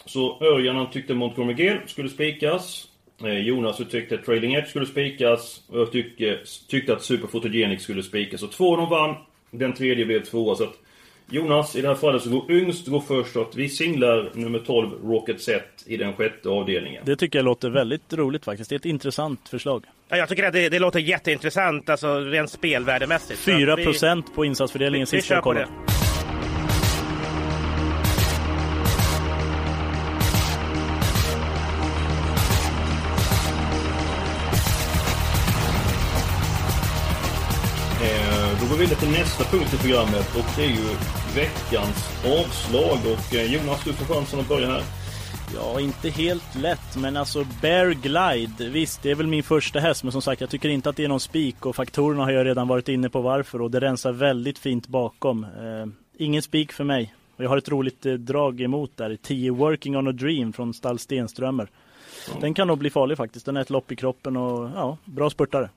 Så 0.07 0.39
Örjan 0.45 0.91
tyckte 0.91 1.15
Montgomery 1.15 1.55
Gale 1.67 1.81
skulle 1.87 2.09
spikas. 2.09 2.89
Eh, 3.25 3.39
Jonas 3.39 3.77
tyckte 3.91 4.19
Trailing 4.19 4.55
Edge 4.55 4.69
skulle 4.69 4.87
spikas. 4.87 5.63
Och 5.69 5.81
jag 5.81 5.93
tyckte, 5.93 6.39
tyckte 6.69 6.93
att 6.93 7.03
Super 7.03 7.27
Photogenic 7.29 7.83
skulle 7.83 8.03
spikas. 8.03 8.41
Så 8.41 8.47
två 8.47 8.71
av 8.73 8.77
dem 8.79 8.91
vann. 8.91 9.15
Den 9.51 9.73
tredje 9.73 10.07
blev 10.07 10.25
tvåa. 10.25 10.55
Så 10.57 10.65
att 10.65 10.75
Jonas, 11.31 11.77
i 11.77 11.81
det 11.81 11.89
här 11.89 11.95
fallet 11.95 12.23
så 12.23 12.31
går 12.31 12.51
yngst 12.51 12.87
går 12.87 13.01
först 13.01 13.37
att 13.37 13.57
vi 13.57 13.69
singlar 13.69 14.31
nummer 14.35 14.59
12 14.59 14.91
Rocket 15.05 15.41
Set 15.43 15.85
i 15.87 15.97
den 15.97 16.13
sjätte 16.13 16.49
avdelningen. 16.49 17.03
Det 17.07 17.17
tycker 17.17 17.39
jag 17.39 17.45
låter 17.45 17.71
väldigt 17.71 18.13
roligt 18.13 18.45
faktiskt. 18.45 18.71
Det 18.71 18.75
är 18.77 18.79
ett 18.79 18.85
intressant 18.87 19.49
förslag. 19.49 19.85
Ja, 20.11 20.17
jag 20.17 20.29
tycker 20.29 20.45
att 20.45 20.53
det, 20.53 20.69
det 20.69 20.79
låter 20.79 20.99
jätteintressant, 21.01 21.89
alltså 21.89 22.21
rent 22.21 22.51
spelvärdemässigt. 22.51 23.41
4 23.41 23.77
procent 23.77 24.35
på 24.35 24.45
insatsfördelningen 24.45 25.07
vi, 25.11 25.17
vi 25.17 25.21
sist 25.23 25.31
jag 25.31 25.43
kollade. 25.43 25.67
det. 25.87 25.93
Eh, 38.05 38.61
Då 38.61 38.67
går 38.67 38.75
vi 38.77 38.81
vidare 38.81 38.99
till 38.99 39.11
nästa 39.11 39.45
punkt 39.45 39.75
i 39.75 39.77
programmet 39.77 40.37
och 40.37 40.45
det 40.57 40.63
är 40.65 40.69
ju 40.69 40.89
veckans 41.35 42.11
avslag. 42.25 42.99
Och 43.13 43.35
eh, 43.35 43.53
Jonas, 43.55 43.85
du 43.85 43.93
får 43.93 44.15
chansen 44.15 44.41
att 44.41 44.49
börja 44.49 44.67
här. 44.67 44.83
Ja, 45.55 45.81
inte 45.81 46.11
helt 46.11 46.57
lätt, 46.57 46.97
men 46.97 47.17
alltså 47.17 47.47
Bear 47.63 47.91
Glide, 47.91 48.71
visst 48.71 49.03
det 49.03 49.11
är 49.11 49.15
väl 49.15 49.27
min 49.27 49.43
första 49.43 49.81
häst, 49.81 50.03
men 50.03 50.13
som 50.13 50.23
sagt 50.23 50.41
jag 50.41 50.51
tycker 50.51 50.69
inte 50.69 50.91
att 50.91 50.97
det 50.97 51.05
är 51.05 51.09
någon 51.09 51.21
spik 51.21 51.67
och 51.67 51.77
faktorerna 51.77 52.25
har 52.25 52.31
jag 52.31 52.47
redan 52.47 52.69
varit 52.69 52.89
inne 52.89 53.09
på 53.09 53.21
varför 53.21 53.63
och 53.63 53.71
det 53.71 53.81
rensar 53.81 54.13
väldigt 54.13 54.59
fint 54.59 54.89
bakom. 54.89 55.45
Eh, 55.45 55.87
ingen 56.19 56.43
spik 56.43 56.73
för 56.73 56.85
mig. 56.85 57.15
Och 57.37 57.45
jag 57.45 57.49
har 57.49 57.57
ett 57.57 57.69
roligt 57.69 58.07
eh, 58.07 58.13
drag 58.13 58.61
emot 58.61 58.97
där, 58.97 59.17
10 59.23 59.51
Working 59.51 59.97
on 59.97 60.09
a 60.09 60.13
Dream 60.13 60.53
från 60.53 60.75
Stall 60.75 60.99
Stenströmer. 60.99 61.69
Den 62.41 62.55
kan 62.55 62.69
nog 62.69 62.79
bli 62.79 62.91
farlig 62.91 63.17
faktiskt, 63.17 63.47
den 63.47 63.57
är 63.57 63.61
ett 63.61 63.71
lopp 63.71 63.93
i 63.93 63.97
kroppen 63.97 64.37
och 64.37 64.71
ja, 64.75 64.97
bra 65.05 65.31
spurtare. 65.31 65.69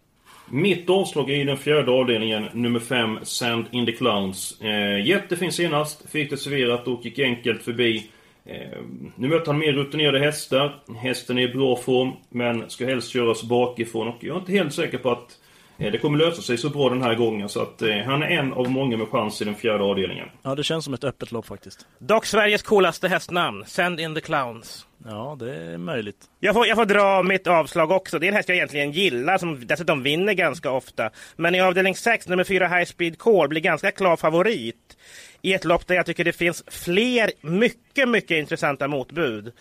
Mitt 0.50 0.90
avslag 0.90 1.30
är 1.30 1.36
i 1.36 1.44
den 1.44 1.58
fjärde 1.58 1.92
avdelningen, 1.92 2.48
nummer 2.54 2.80
5, 2.80 3.20
Sand 3.24 3.66
in 3.72 3.86
the 3.86 3.92
Clowns. 3.92 4.62
Eh, 4.62 5.08
jättefin 5.08 5.51
senast, 5.51 6.10
fick 6.10 6.30
det 6.30 6.38
serverat 6.38 6.88
och 6.88 7.06
gick 7.06 7.20
enkelt 7.20 7.62
förbi. 7.62 8.10
Eh, 8.45 8.81
nu 9.15 9.27
möter 9.27 9.45
han 9.45 9.57
mer 9.57 9.74
rutinerade 9.74 10.19
hästar. 10.19 10.83
Hästen 10.98 11.38
är 11.38 11.41
i 11.50 11.53
bra 11.53 11.75
form, 11.75 12.12
men 12.29 12.69
ska 12.69 12.86
helst 12.86 13.10
köras 13.10 13.43
bakifrån. 13.43 14.07
Och 14.07 14.24
jag 14.24 14.36
är 14.36 14.39
inte 14.39 14.51
helt 14.51 14.74
säker 14.74 14.98
på 14.98 15.12
att 15.12 15.19
eh, 15.19 15.31
det 15.78 15.98
kommer 15.98 16.18
lösa 16.18 16.42
sig 16.42 16.58
så 16.58 16.70
bra 16.70 16.90
den 16.90 17.01
här 17.01 17.16
gången. 17.16 17.50
Så 17.50 17.62
att 17.62 17.82
eh, 17.82 17.98
han 17.98 18.24
är 18.24 18.28
en 18.28 18.54
av 18.54 18.72
många 18.72 18.98
med 18.98 19.08
chans 19.08 19.42
i 19.42 19.46
den 19.46 19.56
fjärde 19.56 19.84
avdelningen. 19.84 20.28
Ja, 20.42 20.56
det 20.56 20.63
känns 20.63 20.86
som 20.86 20.94
ett 20.94 21.04
öppet 21.04 21.32
lopp 21.32 21.46
faktiskt. 21.46 21.88
Dock 22.00 22.25
Sveriges 22.25 22.62
coolaste 22.62 23.08
hästnamn, 23.08 23.63
Send 23.68 24.00
in 24.00 24.16
the 24.16 24.22
Clowns. 24.22 24.86
Ja, 25.06 25.38
det 25.40 25.56
är 25.56 25.78
möjligt. 25.78 26.18
Jag 26.40 26.56
får, 26.56 26.68
jag 26.68 26.78
får 26.78 26.86
dra 26.86 27.24
mitt 27.24 27.48
avslag 27.48 27.92
också. 27.92 28.20
Det 28.20 28.25
är 28.25 28.28
en 28.28 28.34
häst 28.34 28.50
jag 28.50 28.56
egentligen 28.56 28.92
gillar 28.92 29.38
som 29.38 29.68
dessutom 29.68 30.04
vinner 30.04 30.34
ganska 30.34 30.72
ofta. 30.72 31.10
Men 31.36 31.56
i 31.56 31.62
avdelning 31.62 31.96
6, 31.96 32.28
nummer 32.28 32.44
4 32.44 32.68
High 32.68 32.86
Speed 32.86 33.18
Call, 33.18 33.48
blir 33.48 33.62
ganska 33.62 33.92
klar 33.92 34.18
favorit. 34.18 34.98
I 35.42 35.54
ett 35.54 35.66
lopp 35.66 35.88
där 35.88 35.96
jag 35.96 36.06
tycker 36.06 36.24
det 36.24 36.34
finns 36.34 36.63
fler 36.68 37.32
mycket, 37.42 38.10
mycket 38.10 38.38
intressanta 38.38 38.88
motbud. 38.88 39.54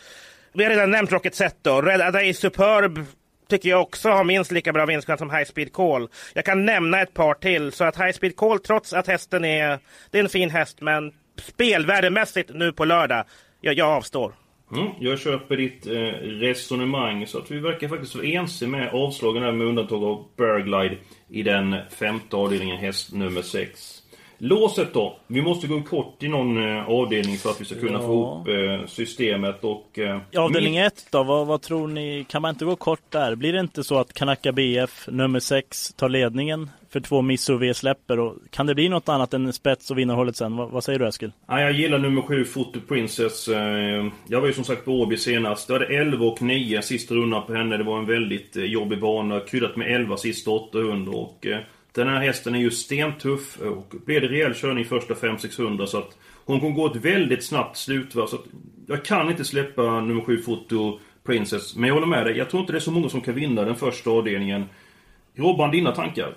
Vi 0.53 0.65
har 0.65 0.71
redan 0.71 0.91
nämnt 0.91 1.13
Rocket 1.13 1.35
Set 1.35 1.57
då. 1.63 1.83
Red 1.83 2.01
A 2.01 2.11
Day 2.11 2.35
Superb 2.35 3.07
tycker 3.51 3.69
jag 3.69 3.83
också 3.83 4.09
har 4.09 4.25
minst 4.25 4.53
lika 4.53 4.73
bra 4.73 4.87
vinstchans 4.87 5.19
som 5.19 5.31
High 5.31 5.45
Speed 5.45 5.73
Call. 5.73 6.09
Jag 6.35 6.45
kan 6.45 6.65
nämna 6.65 7.01
ett 7.01 7.15
par 7.15 7.35
till. 7.35 7.73
Så 7.73 7.85
att 7.85 7.97
High 7.97 8.13
Speed 8.13 8.37
Call, 8.37 8.59
trots 8.59 8.93
att 8.93 9.07
hästen 9.07 9.45
är, 9.45 9.79
det 10.11 10.19
är 10.19 10.23
en 10.23 10.29
fin 10.29 10.51
häst, 10.51 10.81
men 10.81 11.13
spelvärdemässigt 11.37 12.51
nu 12.55 12.73
på 12.73 12.85
lördag, 12.85 13.25
jag, 13.61 13.75
jag 13.75 13.89
avstår. 13.89 14.35
Mm, 14.73 14.89
jag 15.01 15.19
köper 15.19 15.57
ditt 15.57 15.87
eh, 15.87 15.93
resonemang 16.23 17.27
så 17.27 17.39
att 17.39 17.51
vi 17.51 17.59
verkar 17.59 17.89
faktiskt 17.89 18.15
vara 18.15 18.27
ense 18.27 18.67
med 18.67 18.95
avslagen 18.95 19.43
här 19.43 19.53
med 19.53 19.67
undantag 19.67 20.05
av 20.05 20.27
Burglide 20.37 20.97
i 21.29 21.43
den 21.43 21.77
femte 21.91 22.37
avdelningen, 22.37 22.77
häst 22.77 23.13
nummer 23.13 23.43
6. 23.43 24.00
Låset 24.43 24.95
då? 24.95 25.17
Vi 25.27 25.43
måste 25.43 25.67
gå 25.67 25.81
kort 25.83 26.23
i 26.23 26.29
någon 26.29 26.69
eh, 26.77 26.89
avdelning 26.91 27.37
för 27.37 27.51
att 27.51 27.61
vi 27.61 27.65
ska 27.65 27.75
kunna 27.75 27.93
Ja. 27.93 27.99
få 28.01 28.13
ihop 28.15 28.49
eh, 28.81 28.87
systemet 28.87 29.65
och... 29.65 29.99
Eh, 29.99 30.19
avdelning 30.37 30.73
mitt- 30.75 30.87
1 30.87 31.07
då, 31.11 31.23
vad, 31.23 31.47
vad 31.47 31.63
tror 31.63 31.89
ni? 31.89 32.27
Kan 32.29 32.43
man 32.43 32.49
inte 32.49 32.65
gå 32.65 32.77
kort 32.77 33.01
där? 33.11 33.35
Blir 33.35 33.53
det 33.53 33.61
inte 33.61 33.85
så 33.85 33.99
att 33.99 34.13
Kanaka 34.13 34.53
BF 34.53 35.09
nummer 35.11 35.41
6 35.41 35.95
tar 35.95 36.09
ledningen 36.09 36.71
för 36.91 37.01
två 37.01 37.23
miss 37.23 37.49
och 37.49 37.63
V 37.63 37.75
släpper? 37.75 38.19
Och 38.19 38.35
kan 38.51 38.67
det 38.67 38.75
bli 38.75 38.89
något 38.89 39.09
annat 39.09 39.35
än 39.35 39.53
spets 39.53 39.91
och 39.91 39.99
vinnarhållet 39.99 40.37
sen? 40.37 40.57
Vad, 40.57 40.71
vad 40.71 40.85
säger 40.85 40.99
du 40.99 41.09
Eskil? 41.09 41.33
Ja, 41.49 41.61
jag 41.61 41.73
gillar 41.73 41.99
nummer 41.99 42.23
7, 42.23 42.45
Photo 42.45 42.81
Princess. 42.89 43.49
Eh, 43.49 44.07
Jag 44.29 44.41
var 44.41 44.47
ju 44.47 44.53
som 44.53 44.65
sagt 44.65 44.85
på 44.85 44.93
Åby 44.93 45.17
senast. 45.17 45.69
Jag 45.69 45.79
hade 45.79 45.97
11 45.99 46.27
och 46.27 46.43
9 46.43 46.83
sista 46.83 47.15
rundan 47.15 47.47
på 47.47 47.55
henne. 47.55 47.77
Det 47.77 47.85
var 47.85 47.99
en 47.99 48.07
väldigt 48.07 48.57
eh, 48.57 48.65
jobbig 48.65 49.01
bana. 49.01 49.41
Kryddat 49.41 49.77
med 49.77 49.95
11 49.95 50.17
sista 50.17 50.51
800 50.51 51.13
och... 51.13 51.47
Den 51.93 52.09
här 52.09 52.21
hästen 52.21 52.55
är 52.55 52.59
ju 52.59 52.71
stentuff 52.71 53.59
och 53.61 53.95
blir 54.07 54.21
det 54.21 54.29
rejäl 54.29 54.55
körning 54.55 54.85
första 54.85 55.15
5-600 55.15 55.87
så 55.87 55.99
att... 55.99 56.17
Hon 56.45 56.61
kommer 56.61 56.75
gå 56.75 56.87
ett 56.87 56.97
väldigt 56.97 57.45
snabbt 57.45 57.77
slutvarv 57.77 58.27
så 58.27 58.37
att... 58.37 58.45
Jag 58.87 59.05
kan 59.05 59.31
inte 59.31 59.45
släppa 59.45 60.01
nummer 60.01 60.23
7, 60.23 60.43
Photo 60.43 60.99
Princess. 61.25 61.77
Men 61.77 61.89
jag 61.89 61.95
håller 61.95 62.07
med 62.07 62.27
dig. 62.27 62.37
Jag 62.37 62.51
tror 62.51 62.61
inte 62.61 62.73
det 62.73 62.79
är 62.79 62.81
så 62.81 62.91
många 62.91 63.09
som 63.09 63.21
kan 63.21 63.35
vinna 63.35 63.65
den 63.65 63.77
första 63.77 64.11
avdelningen. 64.11 64.69
Robban, 65.35 65.71
dina 65.71 65.93
tankar? 65.93 66.35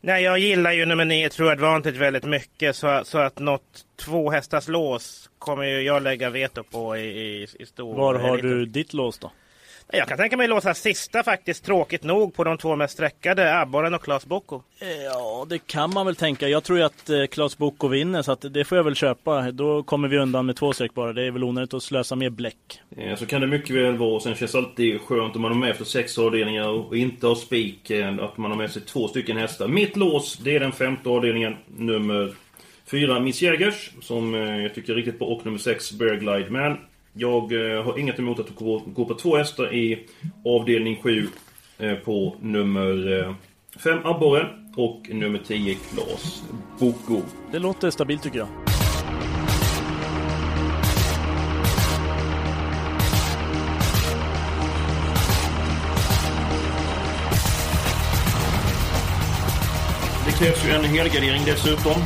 Nej, 0.00 0.24
jag 0.24 0.38
gillar 0.38 0.72
ju 0.72 0.86
nummer 0.86 1.04
9 1.04 1.28
True 1.28 1.52
Advantage 1.52 1.96
väldigt 1.96 2.24
mycket 2.24 2.76
så, 2.76 3.00
så 3.04 3.18
att 3.18 3.38
något 3.38 3.84
två 3.96 4.30
hästars 4.30 4.68
lås 4.68 5.30
kommer 5.38 5.64
ju 5.64 5.80
jag 5.80 6.02
lägga 6.02 6.30
veto 6.30 6.62
på 6.62 6.96
i, 6.96 7.00
i, 7.00 7.46
i 7.58 7.66
stor... 7.66 7.94
Var 7.94 8.14
har 8.14 8.38
du 8.38 8.66
ditt 8.66 8.92
lås 8.92 9.18
då? 9.18 9.32
Jag 9.92 10.08
kan 10.08 10.18
tänka 10.18 10.36
mig 10.36 10.48
låsa 10.48 10.74
sista 10.74 11.22
faktiskt, 11.22 11.64
tråkigt 11.64 12.02
nog, 12.04 12.34
på 12.34 12.44
de 12.44 12.58
två 12.58 12.76
mest 12.76 12.92
sträckade, 12.94 13.58
Abborren 13.60 13.94
och 13.94 14.02
Klas 14.02 14.26
Boko. 14.26 14.62
Ja, 15.04 15.46
det 15.48 15.58
kan 15.66 15.94
man 15.94 16.06
väl 16.06 16.16
tänka. 16.16 16.48
Jag 16.48 16.64
tror 16.64 16.78
ju 16.78 16.84
att 16.84 17.10
eh, 17.10 17.26
Claes 17.26 17.58
Boko 17.58 17.88
vinner 17.88 18.22
så 18.22 18.32
att 18.32 18.44
det 18.50 18.64
får 18.64 18.76
jag 18.78 18.84
väl 18.84 18.94
köpa. 18.94 19.50
Då 19.50 19.82
kommer 19.82 20.08
vi 20.08 20.18
undan 20.18 20.46
med 20.46 20.56
två 20.56 20.72
streck 20.72 20.94
bara. 20.94 21.12
Det 21.12 21.22
är 21.26 21.30
väl 21.30 21.44
onödigt 21.44 21.74
att 21.74 21.82
slösa 21.82 22.16
mer 22.16 22.30
bläck. 22.30 22.80
Eh, 22.96 23.16
Så 23.16 23.26
kan 23.26 23.40
det 23.40 23.46
mycket 23.46 23.76
väl 23.76 23.96
vara. 23.96 24.20
Sen 24.20 24.34
känns 24.34 24.52
det 24.52 24.58
alltid 24.58 25.00
skönt 25.00 25.36
om 25.36 25.42
man 25.42 25.52
har 25.52 25.58
med 25.58 25.70
efter 25.70 25.84
sex 25.84 26.18
avdelningar 26.18 26.68
och 26.68 26.96
inte 26.96 27.26
har 27.26 27.34
spik. 27.34 27.90
eh, 27.90 28.18
Att 28.18 28.36
man 28.36 28.50
har 28.50 28.58
med 28.58 28.70
sig 28.70 28.82
två 28.82 29.08
stycken 29.08 29.36
hästar. 29.36 29.68
Mitt 29.68 29.96
lås, 29.96 30.36
det 30.36 30.56
är 30.56 30.60
den 30.60 30.72
femte 30.72 31.08
avdelningen. 31.08 31.56
Nummer 31.76 32.34
fyra, 32.90 33.20
Miss 33.20 33.42
Jägers. 33.42 33.90
Som 34.02 34.34
eh, 34.34 34.62
jag 34.62 34.74
tycker 34.74 34.92
är 34.92 34.96
riktigt 34.96 35.18
bra. 35.18 35.28
Och 35.28 35.44
nummer 35.46 35.58
sex, 35.58 35.92
Bear 35.92 36.14
Glide. 36.16 36.50
Men 36.50 36.76
jag 37.12 37.52
eh, 37.76 37.82
har 37.84 37.98
inget 37.98 38.18
emot 38.18 38.38
att 38.40 38.54
gå, 38.54 38.80
på 38.80 39.14
två 39.14 39.36
hästar 39.36 39.74
i 39.74 40.06
avdelning 40.44 40.96
sju. 41.02 41.28
eh, 41.78 41.94
På 41.94 42.36
nummer 42.40 43.18
eh, 43.20 43.34
fem, 43.80 43.98
Abborren. 44.04 44.46
Och 44.76 45.10
nummer 45.12 45.40
10, 45.46 45.74
Klas 45.74 46.42
Boko. 46.78 47.22
Det 47.52 47.58
låter 47.58 47.90
stabilt 47.90 48.22
tycker 48.22 48.38
jag. 48.38 48.48
Det 60.26 60.32
krävs 60.32 60.64
ju 60.66 60.70
en 60.70 60.84
helgardering 60.84 61.42
dessutom. 61.46 62.02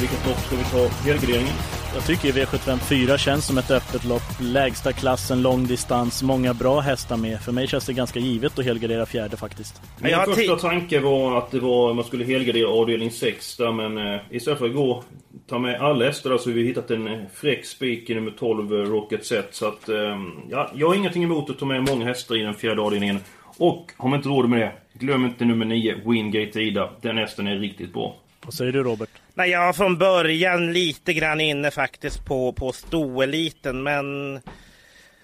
Vilket 0.00 0.26
lopp 0.26 0.38
ska 0.38 0.56
vi 0.56 0.64
ta 0.64 0.88
helgarderingen? 1.04 1.54
Jag 1.94 2.06
tycker 2.06 2.32
V75 2.32 2.78
4 2.78 3.18
känns 3.18 3.46
som 3.46 3.58
ett 3.58 3.70
öppet 3.70 4.04
lopp. 4.04 4.22
Lägsta 4.40 4.92
klassen, 4.92 5.42
lång 5.42 5.66
distans, 5.66 6.22
många 6.22 6.54
bra 6.54 6.80
hästar 6.80 7.16
med. 7.16 7.40
För 7.40 7.52
mig 7.52 7.66
känns 7.66 7.86
det 7.86 7.92
ganska 7.92 8.18
givet 8.18 8.58
att 8.58 8.64
helgardera 8.64 9.06
fjärde 9.06 9.36
faktiskt. 9.36 9.82
Min 10.00 10.10
Jag 10.10 10.34
första 10.34 10.56
tanke 10.56 11.00
var 11.00 11.38
att 11.38 11.50
det 11.50 11.60
var, 11.60 11.94
man 11.94 12.04
skulle 12.04 12.24
helgardera 12.24 12.68
avdelning 12.68 13.10
6 13.10 13.56
där, 13.56 13.72
men 13.72 14.14
eh, 14.14 14.20
istället 14.30 14.58
för 14.58 14.66
att 14.66 14.74
gå 14.74 15.04
ta 15.46 15.58
med 15.58 15.80
alla 15.80 16.04
hästar 16.04 16.30
där, 16.30 16.38
så 16.38 16.50
har 16.50 16.54
vi 16.54 16.66
hittat 16.66 16.90
en 16.90 17.08
eh, 17.08 17.20
fräck 17.34 17.66
spik 17.66 18.10
i 18.10 18.14
nummer 18.14 18.30
12, 18.30 18.72
eh, 18.72 18.76
Rocket 18.78 19.26
Set. 19.26 19.54
Så 19.54 19.66
att, 19.66 19.88
eh, 19.88 20.18
ja, 20.50 20.70
jag 20.74 20.88
har 20.88 20.94
ingenting 20.94 21.24
emot 21.24 21.50
att 21.50 21.58
ta 21.58 21.66
med 21.66 21.82
många 21.82 22.04
hästar 22.04 22.36
i 22.36 22.42
den 22.42 22.54
fjärde 22.54 22.82
avdelningen. 22.82 23.18
Och 23.56 23.92
har 23.96 24.08
man 24.08 24.16
inte 24.16 24.28
råd 24.28 24.48
med 24.48 24.60
det, 24.60 24.72
glöm 24.92 25.24
inte 25.24 25.44
nummer 25.44 25.64
9, 25.64 25.94
Wingate 26.06 26.60
Ida. 26.60 26.90
Den 27.00 27.18
hästen 27.18 27.46
är 27.46 27.56
riktigt 27.56 27.92
bra. 27.92 28.16
Vad 28.44 28.54
säger 28.54 28.72
du 28.72 28.82
Robert? 28.82 29.10
Nej, 29.38 29.50
jag 29.50 29.66
var 29.66 29.72
från 29.72 29.98
början 29.98 30.72
lite 30.72 31.14
grann 31.14 31.40
inne 31.40 31.70
faktiskt 31.70 32.24
på, 32.24 32.52
på 32.52 32.72
stoeliten, 32.72 33.82
men 33.82 34.34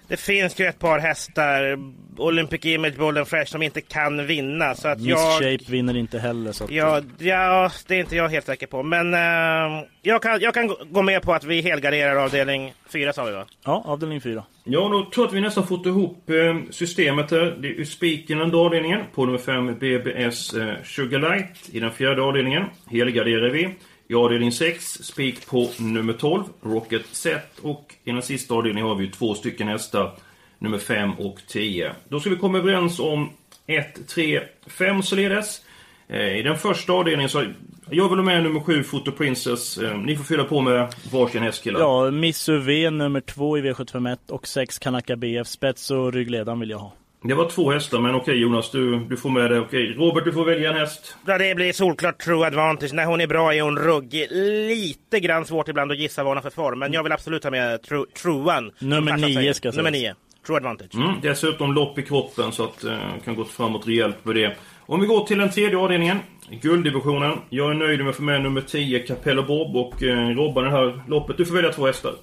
det 0.07 0.17
finns 0.17 0.59
ju 0.59 0.65
ett 0.65 0.79
par 0.79 0.99
hästar, 0.99 1.79
Olympic 2.17 2.65
Image, 2.65 2.97
Golden 2.97 3.25
Fresh, 3.25 3.51
som 3.51 3.61
inte 3.61 3.81
kan 3.81 4.27
vinna. 4.27 4.75
Så 4.75 4.87
att 4.87 4.97
Miss 4.97 5.07
jag... 5.09 5.33
Shape 5.39 5.71
vinner 5.71 5.97
inte 5.97 6.19
heller 6.19 6.51
så 6.51 6.63
att, 6.63 6.71
Ja, 6.71 7.01
ja, 7.17 7.71
det 7.87 7.95
är 7.95 7.99
inte 7.99 8.15
jag 8.15 8.29
helt 8.29 8.45
säker 8.45 8.67
på. 8.67 8.83
Men 8.83 9.13
eh, 9.13 9.83
jag, 10.01 10.21
kan, 10.21 10.39
jag 10.41 10.53
kan 10.53 10.67
gå- 10.67 11.01
med 11.01 11.21
på 11.21 11.33
att 11.33 11.43
vi 11.43 11.61
helgarderar 11.61 12.15
avdelning 12.15 12.73
4 12.93 13.13
sa 13.13 13.23
vi 13.23 13.31
va? 13.31 13.45
ja, 13.65 13.83
avdelning 13.85 14.21
4. 14.21 14.43
Ja, 14.63 14.79
då 14.79 14.89
tror 14.89 15.11
jag 15.15 15.27
att 15.27 15.33
vi 15.33 15.41
nästan 15.41 15.67
fått 15.67 15.85
ihop 15.85 16.29
eh, 16.29 16.57
systemet 16.71 17.31
här. 17.31 17.57
Det 17.59 17.67
är 17.67 17.83
spiken 17.83 18.37
den 18.37 18.55
avdelningen. 18.55 19.01
På 19.15 19.25
nummer 19.25 19.37
5 19.39 19.79
BBS 19.79 20.53
eh, 20.53 20.73
Sugar 20.83 21.19
Light 21.19 21.69
i 21.71 21.79
den 21.79 21.91
fjärde 21.91 22.21
avdelningen. 22.21 22.63
Helgarderar 22.91 23.49
vi. 23.49 23.69
I 24.07 24.13
avdelning 24.13 24.51
6, 24.51 24.83
spik 25.03 25.47
på 25.47 25.69
nummer 25.79 26.13
12, 26.13 26.43
Rocket 26.61 27.05
Set. 27.11 27.59
Och 27.61 27.95
i 28.03 28.11
den 28.11 28.21
sista 28.21 28.53
avdelningen 28.53 28.89
har 28.89 28.95
vi 28.95 29.07
två 29.11 29.35
stycken 29.35 29.67
hästar, 29.67 30.11
nummer 30.59 30.77
5 30.77 31.11
och 31.13 31.39
10. 31.47 31.91
Då 32.09 32.19
ska 32.19 32.29
vi 32.29 32.35
komma 32.35 32.57
överens 32.57 32.99
om 32.99 33.29
1, 33.67 34.07
3, 34.07 34.41
5 34.67 35.03
således. 35.03 35.61
Eh, 36.07 36.37
I 36.37 36.41
den 36.41 36.57
första 36.57 36.93
avdelningen 36.93 37.29
så 37.29 37.45
jag 37.89 38.09
vill 38.09 38.19
ha 38.19 38.25
med 38.25 38.43
nummer 38.43 38.59
7, 38.59 38.83
Photo 38.83 39.11
Princess. 39.11 39.77
Eh, 39.77 39.97
ni 39.97 40.15
får 40.15 40.23
fylla 40.23 40.43
på 40.43 40.61
med 40.61 40.93
varsin 41.11 41.43
hästkille. 41.43 41.79
Ja, 41.79 42.11
Miss 42.11 42.49
UV 42.49 42.91
nummer 42.91 43.21
2 43.21 43.57
i 43.57 43.61
V751 43.61 44.17
och 44.27 44.47
6 44.47 44.79
Kanaka 44.79 45.15
BF. 45.15 45.47
Spets 45.47 45.91
och 45.91 46.13
ryggledaren 46.13 46.59
vill 46.59 46.69
jag 46.69 46.77
ha. 46.77 46.93
Det 47.27 47.33
var 47.33 47.49
två 47.49 47.71
hästar, 47.71 47.99
men 47.99 48.15
okej 48.15 48.35
Jonas, 48.35 48.71
du, 48.71 48.99
du 48.99 49.17
får 49.17 49.29
med 49.29 49.51
det. 49.51 49.59
Okej, 49.59 49.93
Robert, 49.97 50.25
du 50.25 50.31
får 50.31 50.45
välja 50.45 50.69
en 50.69 50.77
häst. 50.77 51.17
Ja, 51.25 51.37
det 51.37 51.55
blir 51.55 51.73
solklart 51.73 52.19
True 52.21 52.47
Advantage. 52.47 52.93
När 52.93 53.05
hon 53.05 53.21
är 53.21 53.27
bra 53.27 53.53
är 53.53 53.61
hon 53.61 53.79
ruggig. 53.79 54.27
Lite 54.31 55.19
grann 55.19 55.45
svårt 55.45 55.67
ibland 55.67 55.91
att 55.91 55.97
gissa 55.97 56.23
vad 56.23 56.29
hon 56.29 56.37
har 56.37 56.41
för 56.41 56.49
form, 56.49 56.79
men 56.79 56.93
jag 56.93 57.03
vill 57.03 57.11
absolut 57.11 57.43
ha 57.43 57.51
med 57.51 57.81
True, 57.83 58.05
Truan. 58.21 58.71
Nummer 58.79 59.17
9 59.17 59.53
ska 59.53 59.61
sägas. 59.61 59.75
Nummer 59.75 59.91
9. 59.91 60.15
True 60.45 60.57
Advantage. 60.57 60.95
Mm, 60.95 61.13
dessutom 61.21 61.73
lopp 61.73 61.99
i 61.99 62.01
kroppen, 62.01 62.51
så 62.51 62.63
att 62.63 62.83
eh, 62.83 62.97
kan 63.25 63.35
gå 63.35 63.45
framåt 63.45 63.87
rejält 63.87 64.25
med 64.25 64.35
det. 64.35 64.55
Om 64.85 65.01
vi 65.01 65.07
går 65.07 65.25
till 65.25 65.37
den 65.37 65.49
tredje 65.51 65.77
avdelningen, 65.77 66.17
gulddivisionen. 66.61 67.37
Jag 67.49 67.71
är 67.71 67.73
nöjd 67.73 67.99
med 67.99 68.09
att 68.09 68.15
få 68.15 68.23
med 68.23 68.41
nummer 68.41 68.61
10, 68.61 68.99
Capello 68.99 69.43
Bob 69.43 69.75
och 69.75 70.03
eh, 70.03 70.29
Robban 70.29 70.63
det 70.63 70.69
här 70.71 71.01
loppet. 71.07 71.37
Du 71.37 71.45
får 71.45 71.55
välja 71.55 71.71
två 71.71 71.85
hästar. 71.85 72.13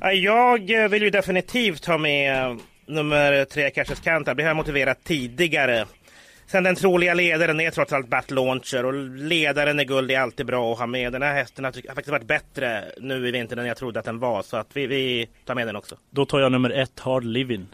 Ja, 0.00 0.56
Jag 0.56 0.88
vill 0.88 1.02
ju 1.02 1.10
definitivt 1.10 1.86
ha 1.86 1.98
med 1.98 2.58
nummer 2.86 3.44
3, 3.44 3.70
Cassius 3.70 4.00
Cantar. 4.00 4.34
Har 4.34 4.42
jag 4.42 4.56
motiverat 4.56 5.04
tidigare. 5.04 5.84
Sen 6.46 6.64
den 6.64 6.74
troliga 6.74 7.14
ledaren 7.14 7.60
är 7.60 7.70
trots 7.70 7.92
allt 7.92 8.08
Bat 8.08 8.30
Launcher 8.30 8.84
och 8.84 8.94
ledaren 9.18 9.80
är 9.80 9.84
guld 9.84 10.10
är 10.10 10.18
alltid 10.20 10.46
bra 10.46 10.72
att 10.72 10.78
ha 10.78 10.86
med. 10.86 11.12
Den 11.12 11.22
här 11.22 11.34
hästen 11.34 11.64
har 11.64 11.72
faktiskt 11.72 12.08
varit 12.08 12.26
bättre 12.26 12.84
nu 13.00 13.28
i 13.28 13.30
vinter 13.30 13.56
än 13.56 13.66
jag 13.66 13.76
trodde 13.76 13.98
att 13.98 14.04
den 14.06 14.18
var. 14.18 14.42
Så 14.42 14.56
att 14.56 14.66
vi, 14.74 14.86
vi 14.86 15.28
tar 15.44 15.54
med 15.54 15.66
den 15.66 15.76
också. 15.76 15.96
Då 16.10 16.26
tar 16.26 16.40
jag 16.40 16.52
nummer 16.52 16.70
1, 16.70 17.00
Hard 17.00 17.24
Living. 17.24 17.66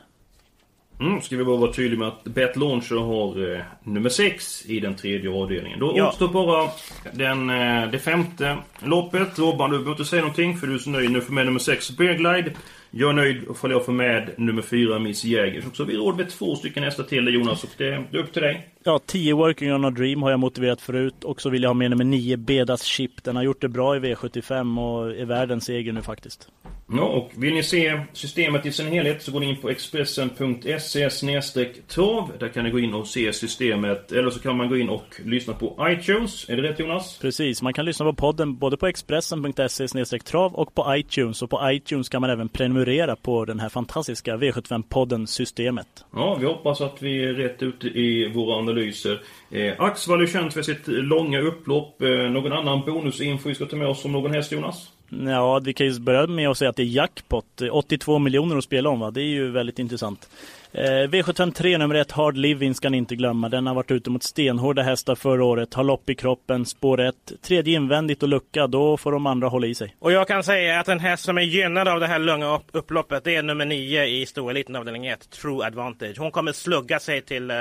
Mm, 1.00 1.20
ska 1.20 1.36
vi 1.36 1.44
bara 1.44 1.56
vara 1.56 1.72
tydliga 1.72 1.98
med 1.98 2.08
att 2.08 2.24
Bet 2.24 2.56
Launcher 2.56 2.96
har 3.00 3.54
eh, 3.54 3.60
nummer 3.84 4.10
6 4.10 4.66
i 4.66 4.80
den 4.80 4.94
tredje 4.96 5.30
avdelningen. 5.30 5.78
Då 5.78 5.92
Ja. 5.96 6.08
återstår 6.08 6.28
bara 6.28 6.70
den, 7.12 7.50
eh, 7.50 7.90
det 7.90 7.98
femte 7.98 8.56
loppet. 8.84 9.38
Robban, 9.38 9.70
du 9.70 9.76
behöver 9.76 9.90
inte 9.90 10.04
säga 10.04 10.22
någonting 10.22 10.56
för 10.56 10.66
du 10.66 10.74
är 10.74 10.78
så 10.78 10.90
nöjd 10.90 11.10
nu 11.10 11.20
för 11.20 11.32
med 11.32 11.46
nummer 11.46 11.58
6 11.60 11.90
Bearglide. 11.90 12.52
Jag 12.90 13.10
är 13.10 13.14
nöjd 13.14 13.42
ifall 13.50 13.70
jag 13.70 13.84
får 13.84 13.92
med 13.92 14.30
nummer 14.36 14.62
4 14.62 14.98
Miss 14.98 15.24
Jäger. 15.24 15.64
Så 15.72 15.84
vi 15.84 15.96
råd 15.96 16.16
med 16.16 16.30
två 16.30 16.56
stycken 16.56 16.82
hästar 16.82 17.04
till 17.04 17.24
dig, 17.24 17.34
Jonas 17.34 17.64
och 17.64 17.70
det 17.76 17.88
är 17.88 18.16
upp 18.16 18.32
till 18.32 18.42
dig. 18.42 18.68
Ja, 18.84 19.00
10 19.06 19.34
Working 19.34 19.72
on 19.72 19.84
a 19.84 19.90
Dream 19.90 20.22
har 20.22 20.30
jag 20.30 20.40
motiverat 20.40 20.80
förut 20.80 21.24
och 21.24 21.40
så 21.40 21.50
vill 21.50 21.62
jag 21.62 21.70
ha 21.70 21.74
med 21.74 21.90
nummer 21.90 22.04
9 22.04 22.36
Bedas 22.36 22.82
Chip. 22.82 23.24
Den 23.24 23.36
har 23.36 23.42
gjort 23.42 23.60
det 23.60 23.68
bra 23.68 23.96
i 23.96 23.98
V75 23.98 24.80
och 24.80 25.10
är 25.16 25.24
värd 25.24 25.50
en 25.50 25.60
seger 25.60 25.92
nu 25.92 26.02
faktiskt. 26.02 26.48
Ja, 26.92 27.02
och 27.02 27.30
vill 27.36 27.54
ni 27.54 27.62
se 27.62 28.00
systemet 28.12 28.66
i 28.66 28.72
sin 28.72 28.86
helhet 28.86 29.22
så 29.22 29.32
går 29.32 29.40
ni 29.40 29.48
in 29.48 29.56
på 29.56 29.70
expressen.se 29.70 31.64
trav. 31.88 32.32
Där 32.38 32.48
kan 32.48 32.64
ni 32.64 32.70
gå 32.70 32.78
in 32.78 32.94
och 32.94 33.06
se 33.06 33.32
systemet. 33.32 34.12
Eller 34.12 34.30
så 34.30 34.40
kan 34.40 34.56
man 34.56 34.68
gå 34.68 34.76
in 34.76 34.88
och 34.88 35.20
lyssna 35.24 35.54
på 35.54 35.88
iTunes. 35.90 36.48
Är 36.48 36.56
det 36.56 36.62
rätt 36.62 36.78
Jonas? 36.78 37.18
Precis, 37.18 37.62
man 37.62 37.72
kan 37.72 37.84
lyssna 37.84 38.06
på 38.06 38.12
podden 38.12 38.56
både 38.56 38.76
på 38.76 38.86
expressen.se 38.86 40.18
trav 40.18 40.54
och 40.54 40.74
på 40.74 40.96
iTunes. 40.96 41.42
Och 41.42 41.50
på 41.50 41.70
iTunes 41.70 42.08
kan 42.08 42.20
man 42.20 42.30
även 42.30 42.48
prenumerera 42.48 43.16
på 43.16 43.44
den 43.44 43.60
här 43.60 43.68
fantastiska 43.68 44.36
V75-podden 44.36 45.26
Systemet. 45.26 46.04
Ja, 46.14 46.36
vi 46.40 46.46
hoppas 46.46 46.80
att 46.80 47.02
vi 47.02 47.24
är 47.24 47.32
rätt 47.32 47.62
ute 47.62 47.86
i 47.86 48.32
våra 48.34 48.62
analyser. 48.70 49.20
Eh, 49.50 49.72
Axvall 49.78 50.22
är 50.22 50.26
känt 50.26 50.54
för 50.54 50.62
sitt 50.62 50.82
långa 50.86 51.40
upplopp. 51.40 52.02
Eh, 52.02 52.08
någon 52.08 52.52
annan 52.52 52.80
bonusinfo 52.86 53.48
vi 53.48 53.54
ska 53.54 53.66
ta 53.66 53.76
med 53.76 53.88
oss 53.88 54.04
om 54.04 54.12
någon 54.12 54.34
häst 54.34 54.52
Jonas? 54.52 54.92
Ja, 55.26 55.58
vi 55.64 55.72
kan 55.72 55.86
ju 55.86 56.00
börja 56.00 56.26
med 56.26 56.48
att 56.48 56.58
säga 56.58 56.70
att 56.70 56.76
det 56.76 56.82
är 56.82 56.86
jackpot. 56.86 57.44
82 57.72 58.18
miljoner 58.18 58.56
att 58.56 58.64
spela 58.64 58.88
om 58.88 59.00
va? 59.00 59.10
Det 59.10 59.20
är 59.20 59.24
ju 59.24 59.50
väldigt 59.50 59.78
intressant. 59.78 60.28
Eh, 60.72 60.82
V753 60.82 61.78
nummer 61.78 61.94
1, 61.94 62.12
Hard 62.12 62.36
Living 62.36 62.74
ska 62.74 62.88
ni 62.88 62.96
inte 62.98 63.16
glömma. 63.16 63.48
Den 63.48 63.66
har 63.66 63.74
varit 63.74 63.90
ute 63.90 64.10
mot 64.10 64.22
stenhårda 64.22 64.82
hästar 64.82 65.14
förra 65.14 65.44
året. 65.44 65.74
Har 65.74 65.84
lopp 65.84 66.10
i 66.10 66.14
kroppen, 66.14 66.66
spår 66.66 67.00
1. 67.00 67.14
Tredje 67.42 67.74
invändigt 67.74 68.22
och 68.22 68.28
lucka, 68.28 68.66
då 68.66 68.96
får 68.96 69.12
de 69.12 69.26
andra 69.26 69.48
hålla 69.48 69.66
i 69.66 69.74
sig. 69.74 69.96
Och 69.98 70.12
jag 70.12 70.28
kan 70.28 70.44
säga 70.44 70.80
att 70.80 70.88
en 70.88 71.00
häst 71.00 71.24
som 71.24 71.38
är 71.38 71.42
gynnad 71.42 71.88
av 71.88 72.00
det 72.00 72.06
här 72.06 72.18
långa 72.18 72.54
upp- 72.54 72.70
upploppet 72.72 73.24
det 73.24 73.36
är 73.36 73.42
nummer 73.42 73.64
9 73.64 74.04
i 74.06 74.26
stoeliten 74.26 74.76
avdelning 74.76 75.06
1, 75.06 75.30
True 75.30 75.66
Advantage. 75.66 76.18
Hon 76.18 76.30
kommer 76.30 76.52
slugga 76.52 76.98
sig 77.00 77.22
till, 77.22 77.50
eh, 77.50 77.56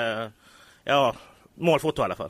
ja, 0.84 1.14
målfoto 1.58 2.02
i 2.02 2.06
alla 2.06 2.16
fall. 2.16 2.30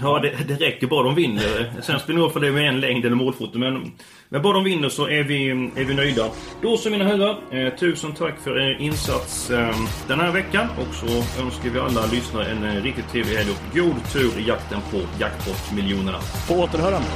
Ja, 0.00 0.18
det, 0.18 0.30
det 0.48 0.54
räcker 0.54 0.86
bara 0.86 1.02
de 1.02 1.14
vinner. 1.14 1.72
Sen 1.82 2.00
spelar 2.00 2.22
det 2.22 2.30
för 2.30 2.40
det 2.40 2.52
med 2.52 2.68
en 2.68 2.80
längd 2.80 3.04
eller 3.04 3.16
målfoto. 3.16 3.58
Men, 3.58 3.92
men 4.28 4.42
bara 4.42 4.52
de 4.52 4.64
vinner 4.64 4.88
så 4.88 5.08
är 5.08 5.22
vi, 5.22 5.50
är 5.50 5.84
vi 5.84 5.94
nöjda. 5.94 6.30
Då 6.62 6.76
så 6.76 6.90
mina 6.90 7.04
herrar, 7.04 7.38
eh, 7.52 7.74
tusen 7.74 8.12
tack 8.12 8.38
för 8.40 8.60
er 8.60 8.80
insats 8.80 9.50
eh, 9.50 9.76
den 10.08 10.20
här 10.20 10.32
veckan. 10.32 10.66
Och 10.78 10.94
så 10.94 11.42
önskar 11.42 11.70
vi 11.70 11.78
alla 11.78 12.06
lyssnare 12.06 12.44
en 12.46 12.64
eh, 12.64 12.82
riktigt 12.82 13.08
trevlig 13.08 13.36
helg 13.36 13.50
och 13.50 13.76
god 13.76 14.12
tur 14.12 14.38
i 14.38 14.48
jakten 14.48 14.80
på 14.90 15.00
jackpot-miljonerna. 15.18 16.18
På 16.48 16.54
återhörande. 16.54 17.08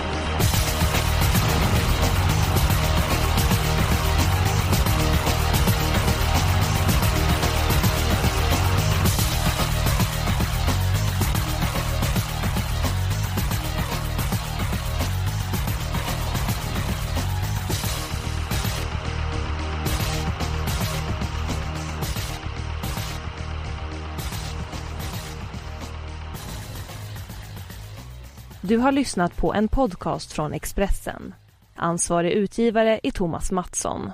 Du 28.64 28.78
har 28.78 28.92
lyssnat 28.92 29.36
på 29.36 29.54
en 29.54 29.68
podcast 29.68 30.32
från 30.32 30.52
Expressen. 30.52 31.34
Ansvarig 31.76 32.32
utgivare 32.32 33.00
är 33.02 33.10
Thomas 33.10 33.52
Mattsson. 33.52 34.12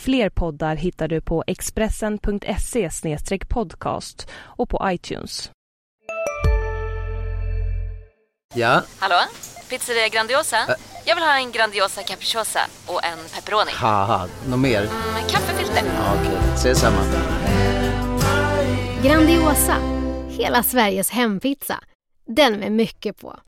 Fler 0.00 0.30
poddar 0.30 0.76
hittar 0.76 1.08
du 1.08 1.20
på 1.20 1.44
expressen.se 1.46 2.90
podcast 3.48 4.28
och 4.32 4.68
på 4.68 4.80
iTunes. 4.90 5.50
Ja, 8.54 8.82
Hallå? 8.98 9.14
Pizzeria 9.70 10.08
Grandiosa? 10.08 10.56
Jag 11.04 11.14
vill 11.14 11.24
ha 11.24 11.36
en 11.38 11.52
Grandiosa 11.52 12.02
capriciosa 12.02 12.60
och 12.86 13.04
en 13.04 13.18
pepperoni. 13.34 13.70
något 14.48 14.58
mer? 14.60 14.80
Med 15.14 15.30
kaffefilter. 15.30 15.82
Ja, 15.96 16.14
Okej, 16.20 16.38
ses 16.54 16.78
samma. 16.80 17.02
Grandiosa, 19.02 19.76
hela 20.28 20.62
Sveriges 20.62 21.10
hempizza. 21.10 21.80
Den 22.26 22.52
med 22.52 22.72
mycket 22.72 23.20
på. 23.20 23.40